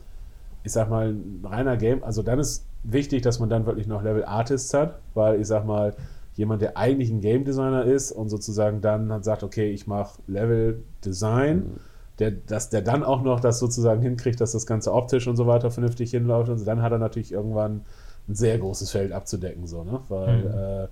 ich 0.64 0.72
sag 0.72 0.90
mal, 0.90 1.10
ein 1.10 1.44
reiner 1.44 1.78
Game, 1.78 2.04
also 2.04 2.22
dann 2.22 2.40
ist 2.40 2.66
wichtig, 2.84 3.22
dass 3.22 3.40
man 3.40 3.50
dann 3.50 3.66
wirklich 3.66 3.88
noch 3.88 4.04
Level 4.04 4.24
Artists 4.26 4.74
hat, 4.74 5.00
weil 5.14 5.40
ich 5.40 5.48
sag 5.48 5.66
mal, 5.66 5.96
jemand, 6.36 6.62
der 6.62 6.78
eigentlich 6.78 7.10
ein 7.10 7.22
Game 7.22 7.46
Designer 7.46 7.86
ist 7.86 8.12
und 8.12 8.30
sozusagen 8.30 8.82
dann 8.82 9.24
sagt, 9.24 9.44
okay, 9.44 9.72
ich 9.72 9.88
mache 9.88 10.20
Level 10.28 10.84
Design, 11.06 11.58
mhm. 11.58 11.80
der, 12.20 12.32
dass 12.32 12.70
der 12.70 12.82
dann 12.82 13.04
auch 13.04 13.22
noch 13.22 13.40
das 13.40 13.60
sozusagen 13.60 14.02
hinkriegt, 14.02 14.42
dass 14.42 14.52
das 14.52 14.66
Ganze 14.66 14.94
optisch 14.94 15.28
und 15.28 15.36
so 15.36 15.48
weiter 15.48 15.70
vernünftig 15.72 16.12
hinläuft 16.12 16.50
und 16.50 16.58
so, 16.58 16.66
dann 16.66 16.82
hat 16.82 16.92
er 16.92 16.98
natürlich 16.98 17.32
irgendwann 17.32 17.82
ein 18.28 18.36
sehr 18.36 18.58
großes 18.58 18.92
Feld 18.92 19.12
abzudecken, 19.12 19.68
so, 19.68 19.84
ne? 19.84 20.00
Weil, 20.08 20.38
mhm. 20.38 20.48
äh, 20.48 20.88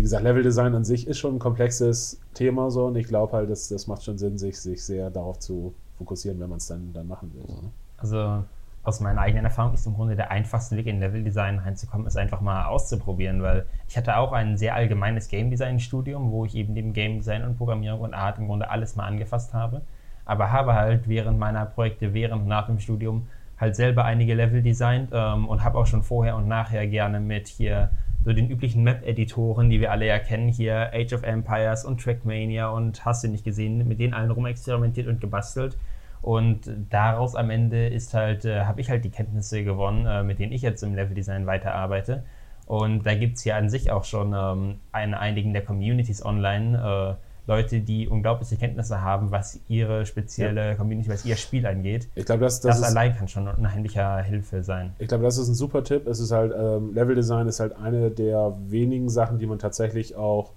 wie 0.00 0.02
gesagt, 0.02 0.24
Level 0.24 0.42
Design 0.42 0.74
an 0.74 0.82
sich 0.82 1.06
ist 1.06 1.18
schon 1.18 1.36
ein 1.36 1.38
komplexes 1.38 2.18
Thema 2.32 2.70
so 2.70 2.86
und 2.86 2.96
ich 2.96 3.06
glaube 3.06 3.36
halt, 3.36 3.50
das, 3.50 3.68
das 3.68 3.86
macht 3.86 4.02
schon 4.02 4.16
Sinn, 4.16 4.38
sich, 4.38 4.58
sich 4.58 4.82
sehr 4.82 5.10
darauf 5.10 5.38
zu 5.40 5.74
fokussieren, 5.98 6.40
wenn 6.40 6.48
man 6.48 6.56
es 6.56 6.68
dann, 6.68 6.90
dann 6.94 7.06
machen 7.06 7.30
will. 7.34 7.44
So, 7.46 7.52
ne? 7.52 7.70
Also 7.98 8.44
aus 8.82 9.00
meiner 9.00 9.20
eigenen 9.20 9.44
Erfahrung 9.44 9.74
ist 9.74 9.84
im 9.84 9.92
Grunde 9.92 10.16
der 10.16 10.30
einfachste 10.30 10.74
Weg 10.78 10.86
in 10.86 11.00
Level 11.00 11.22
Design 11.22 11.58
reinzukommen, 11.58 12.06
ist 12.06 12.16
einfach 12.16 12.40
mal 12.40 12.64
auszuprobieren, 12.64 13.42
weil 13.42 13.66
ich 13.90 13.98
hatte 13.98 14.16
auch 14.16 14.32
ein 14.32 14.56
sehr 14.56 14.74
allgemeines 14.74 15.28
Game 15.28 15.50
Design 15.50 15.78
Studium, 15.78 16.32
wo 16.32 16.46
ich 16.46 16.54
eben 16.54 16.72
neben 16.72 16.94
Game 16.94 17.18
Design 17.18 17.44
und 17.44 17.58
Programmierung 17.58 18.00
und 18.00 18.14
Art 18.14 18.38
im 18.38 18.46
Grunde 18.46 18.70
alles 18.70 18.96
mal 18.96 19.04
angefasst 19.04 19.52
habe, 19.52 19.82
aber 20.24 20.50
habe 20.50 20.72
halt 20.72 21.10
während 21.10 21.38
meiner 21.38 21.66
Projekte, 21.66 22.14
während 22.14 22.40
und 22.40 22.48
nach 22.48 22.68
dem 22.68 22.78
Studium 22.78 23.26
halt 23.58 23.76
selber 23.76 24.06
einige 24.06 24.32
Level 24.32 24.62
designt 24.62 25.10
ähm, 25.12 25.46
und 25.46 25.62
habe 25.62 25.76
auch 25.76 25.86
schon 25.86 26.02
vorher 26.02 26.36
und 26.36 26.48
nachher 26.48 26.86
gerne 26.86 27.20
mit 27.20 27.48
hier 27.48 27.90
so 28.24 28.32
den 28.32 28.50
üblichen 28.50 28.82
Map-Editoren, 28.82 29.70
die 29.70 29.80
wir 29.80 29.90
alle 29.90 30.06
ja 30.06 30.18
kennen, 30.18 30.48
hier 30.48 30.90
Age 30.92 31.14
of 31.14 31.22
Empires 31.22 31.84
und 31.84 32.02
Trackmania 32.02 32.68
und 32.68 33.04
hast 33.04 33.24
du 33.24 33.28
nicht 33.28 33.44
gesehen, 33.44 33.88
mit 33.88 33.98
denen 33.98 34.14
allen 34.14 34.30
rumexperimentiert 34.30 35.06
und 35.06 35.20
gebastelt. 35.20 35.76
Und 36.22 36.70
daraus 36.90 37.34
am 37.34 37.48
Ende 37.48 37.88
ist 37.88 38.12
halt, 38.12 38.44
äh, 38.44 38.64
habe 38.64 38.82
ich 38.82 38.90
halt 38.90 39.04
die 39.04 39.10
Kenntnisse 39.10 39.64
gewonnen, 39.64 40.04
äh, 40.06 40.22
mit 40.22 40.38
denen 40.38 40.52
ich 40.52 40.60
jetzt 40.60 40.82
im 40.82 40.94
Level-Design 40.94 41.46
weiterarbeite. 41.46 42.24
Und 42.66 43.06
da 43.06 43.14
gibt 43.14 43.38
es 43.38 43.44
ja 43.44 43.56
an 43.56 43.70
sich 43.70 43.90
auch 43.90 44.04
schon 44.04 44.34
ähm, 44.34 44.80
in 45.02 45.14
einigen 45.14 45.54
der 45.54 45.64
Communities 45.64 46.24
online 46.24 47.16
äh, 47.18 47.29
Leute, 47.46 47.80
die 47.80 48.08
unglaubliche 48.08 48.56
Kenntnisse 48.56 49.00
haben, 49.00 49.30
was 49.30 49.60
ihre 49.68 50.06
spezielle 50.06 50.68
ja. 50.68 50.74
Community, 50.74 51.08
was 51.08 51.24
ihr 51.24 51.36
Spiel 51.36 51.66
angeht. 51.66 52.08
Ich 52.14 52.24
glaube, 52.24 52.44
das, 52.44 52.60
das, 52.60 52.80
das 52.80 52.90
allein 52.90 53.14
kann 53.14 53.28
schon 53.28 53.48
eine 53.48 53.56
unheimliche 53.56 54.22
Hilfe 54.22 54.62
sein. 54.62 54.94
Ich 54.98 55.08
glaube, 55.08 55.24
das 55.24 55.38
ist 55.38 55.48
ein 55.48 55.54
super 55.54 55.82
Tipp. 55.82 56.06
Es 56.06 56.20
ist 56.20 56.32
halt, 56.32 56.52
ähm, 56.56 56.94
Level 56.94 57.14
Design 57.14 57.48
ist 57.48 57.60
halt 57.60 57.76
eine 57.76 58.10
der 58.10 58.56
wenigen 58.68 59.08
Sachen, 59.08 59.38
die 59.38 59.46
man 59.46 59.58
tatsächlich 59.58 60.16
auch 60.16 60.52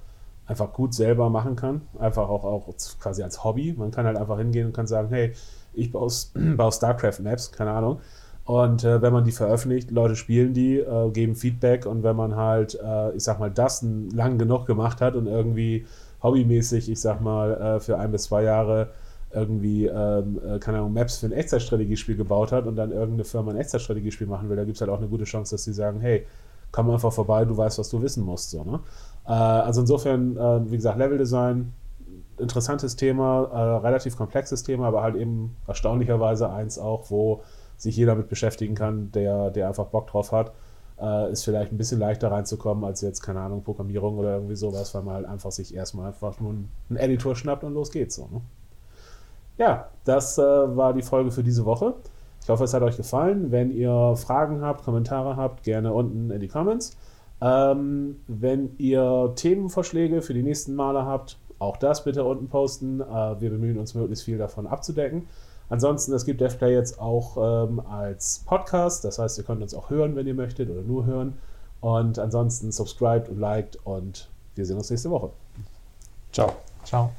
einfach 0.46 0.74
gut 0.74 0.94
selber 0.94 1.30
machen 1.30 1.56
kann. 1.56 1.82
Einfach 2.00 2.28
auch, 2.30 2.44
auch 2.44 2.74
quasi 3.00 3.24
als 3.24 3.44
Hobby. 3.44 3.74
Man 3.78 3.92
kann 3.92 4.06
halt 4.06 4.18
einfach 4.18 4.38
hingehen 4.38 4.68
und 4.68 4.74
kann 4.74 4.88
sagen, 4.88 5.10
hey, 5.10 5.34
ich 5.74 5.92
baue, 5.92 6.12
baue 6.58 6.72
StarCraft-Maps, 6.72 7.52
keine 7.52 7.72
Ahnung. 7.72 8.00
Und 8.46 8.84
äh, 8.84 9.02
wenn 9.02 9.14
man 9.14 9.24
die 9.24 9.32
veröffentlicht, 9.32 9.90
Leute 9.92 10.18
spielen 10.18 10.54
die, 10.54 10.78
äh, 10.78 11.10
geben 11.12 11.36
Feedback 11.36 11.86
und 11.86 12.04
wenn 12.04 12.18
man 12.18 12.36
halt, 12.36 12.78
äh, 12.84 13.12
ich 13.16 13.24
sag 13.24 13.40
mal, 13.40 13.50
das 13.50 13.86
lang 14.14 14.38
genug 14.38 14.66
gemacht 14.66 15.00
hat 15.00 15.16
und 15.16 15.28
irgendwie 15.28 15.86
hobbymäßig, 16.24 16.90
ich 16.90 17.00
sag 17.00 17.22
mal, 17.22 17.54
äh, 17.54 17.80
für 17.80 18.00
ein 18.00 18.12
bis 18.12 18.24
zwei 18.24 18.44
Jahre 18.44 18.90
irgendwie, 19.32 19.88
ähm, 19.88 20.40
äh, 20.46 20.60
keine 20.60 20.80
Ahnung, 20.80 20.94
Maps 20.94 21.18
für 21.18 21.26
ein 21.26 21.32
Echtzeitstrategiespiel 21.32 22.16
gebaut 22.16 22.52
hat 22.52 22.66
und 22.66 22.76
dann 22.76 22.92
irgendeine 22.92 23.26
Firma 23.26 23.52
ein 23.52 23.58
Echtzeitstrategiespiel 23.58 24.28
machen 24.28 24.50
will, 24.50 24.56
da 24.56 24.64
gibt 24.64 24.76
es 24.76 24.82
halt 24.82 24.92
auch 24.92 25.00
eine 25.00 25.08
gute 25.08 25.26
Chance, 25.26 25.56
dass 25.56 25.64
sie 25.64 25.74
sagen, 25.74 26.00
hey, 26.00 26.26
komm 26.72 26.90
einfach 26.90 27.12
vorbei, 27.12 27.46
du 27.46 27.56
weißt, 27.58 27.80
was 27.80 27.90
du 27.90 28.02
wissen 28.02 28.24
musst. 28.24 28.52
So, 28.52 28.64
ne? 28.64 28.80
Äh, 29.26 29.32
also 29.32 29.82
insofern, 29.82 30.38
äh, 30.38 30.72
wie 30.72 30.76
gesagt, 30.76 30.98
Leveldesign, 30.98 31.74
interessantes 32.38 32.96
Thema, 32.96 33.44
äh, 33.52 33.86
relativ 33.86 34.18
komplexes 34.18 34.64
Thema, 34.64 34.88
aber 34.88 35.04
halt 35.04 35.16
eben 35.16 35.56
erstaunlicherweise 35.68 36.50
eins 36.50 36.80
auch, 36.80 37.10
wo 37.10 37.42
sich 37.78 37.96
jeder 37.96 38.16
mit 38.16 38.30
beschäftigen 38.30 38.76
kann, 38.76 39.12
der, 39.12 39.50
der 39.50 39.68
einfach 39.68 39.86
Bock 39.86 40.08
drauf 40.08 40.32
hat 40.32 40.52
äh, 41.04 41.32
ist 41.32 41.44
vielleicht 41.44 41.72
ein 41.72 41.78
bisschen 41.78 42.00
leichter 42.00 42.32
reinzukommen 42.32 42.84
als 42.86 43.02
jetzt, 43.02 43.22
keine 43.22 43.42
Ahnung, 43.42 43.64
Programmierung 43.64 44.18
oder 44.18 44.36
irgendwie 44.36 44.56
sowas, 44.56 44.96
weil 44.96 45.04
man 45.04 45.16
halt 45.16 45.26
einfach 45.26 45.52
sich 45.52 45.76
erstmal 45.76 46.08
einfach 46.08 46.40
nur 46.40 46.52
einen 46.52 46.98
Editor 46.98 47.36
schnappt 47.36 47.64
und 47.64 47.74
los 47.74 47.92
geht's 47.92 48.16
so. 48.16 48.30
Ne? 48.32 48.42
Ja, 49.58 49.90
das 50.06 50.38
äh, 50.38 50.42
war 50.42 50.94
die 50.94 51.02
Folge 51.02 51.32
für 51.32 51.44
diese 51.44 51.66
Woche. 51.66 51.96
Ich 52.42 52.50
hoffe, 52.50 52.64
es 52.64 52.74
hat 52.74 52.82
euch 52.82 52.98
gefallen. 52.98 53.52
Wenn 53.52 53.72
ihr 53.72 54.16
Fragen 54.16 54.62
habt, 54.62 54.84
Kommentare 54.84 55.36
habt, 55.38 55.64
gerne 55.64 55.94
unten 55.94 56.32
in 56.32 56.40
die 56.40 56.48
Comments. 56.48 56.98
Ähm, 57.42 58.18
wenn 58.28 58.76
ihr 58.78 59.34
Themenvorschläge 59.36 60.22
für 60.22 60.34
die 60.34 60.44
nächsten 60.44 60.76
Male 60.76 61.06
habt, 61.06 61.38
auch 61.60 61.78
das 61.78 62.04
bitte 62.04 62.24
unten 62.24 62.48
posten. 62.48 63.02
Äh, 63.02 63.42
wir 63.42 63.50
bemühen 63.50 63.78
uns 63.78 63.94
möglichst 63.94 64.26
viel 64.26 64.38
davon 64.38 64.68
abzudecken. 64.68 65.28
Ansonsten, 65.74 66.14
es 66.14 66.24
gibt 66.24 66.40
DevPlay 66.40 66.72
jetzt 66.72 67.02
auch 67.02 67.36
ähm, 67.36 67.80
als 67.80 68.44
Podcast. 68.46 69.04
Das 69.06 69.18
heißt, 69.18 69.40
ihr 69.40 69.44
könnt 69.44 69.64
uns 69.64 69.74
auch 69.74 69.90
hören, 69.90 70.16
wenn 70.16 70.28
ihr 70.28 70.36
möchtet 70.36 70.70
oder 70.70 70.84
nur 70.84 71.08
hören. 71.08 71.40
Und 71.82 72.20
ansonsten 72.20 72.72
subscribt 72.72 73.28
und 73.28 73.40
liked 73.40 73.80
und 73.84 74.30
wir 74.54 74.68
sehen 74.68 74.78
uns 74.78 74.92
nächste 74.92 75.10
Woche. 75.10 75.32
Ciao. 76.32 76.54
Ciao. 76.84 77.12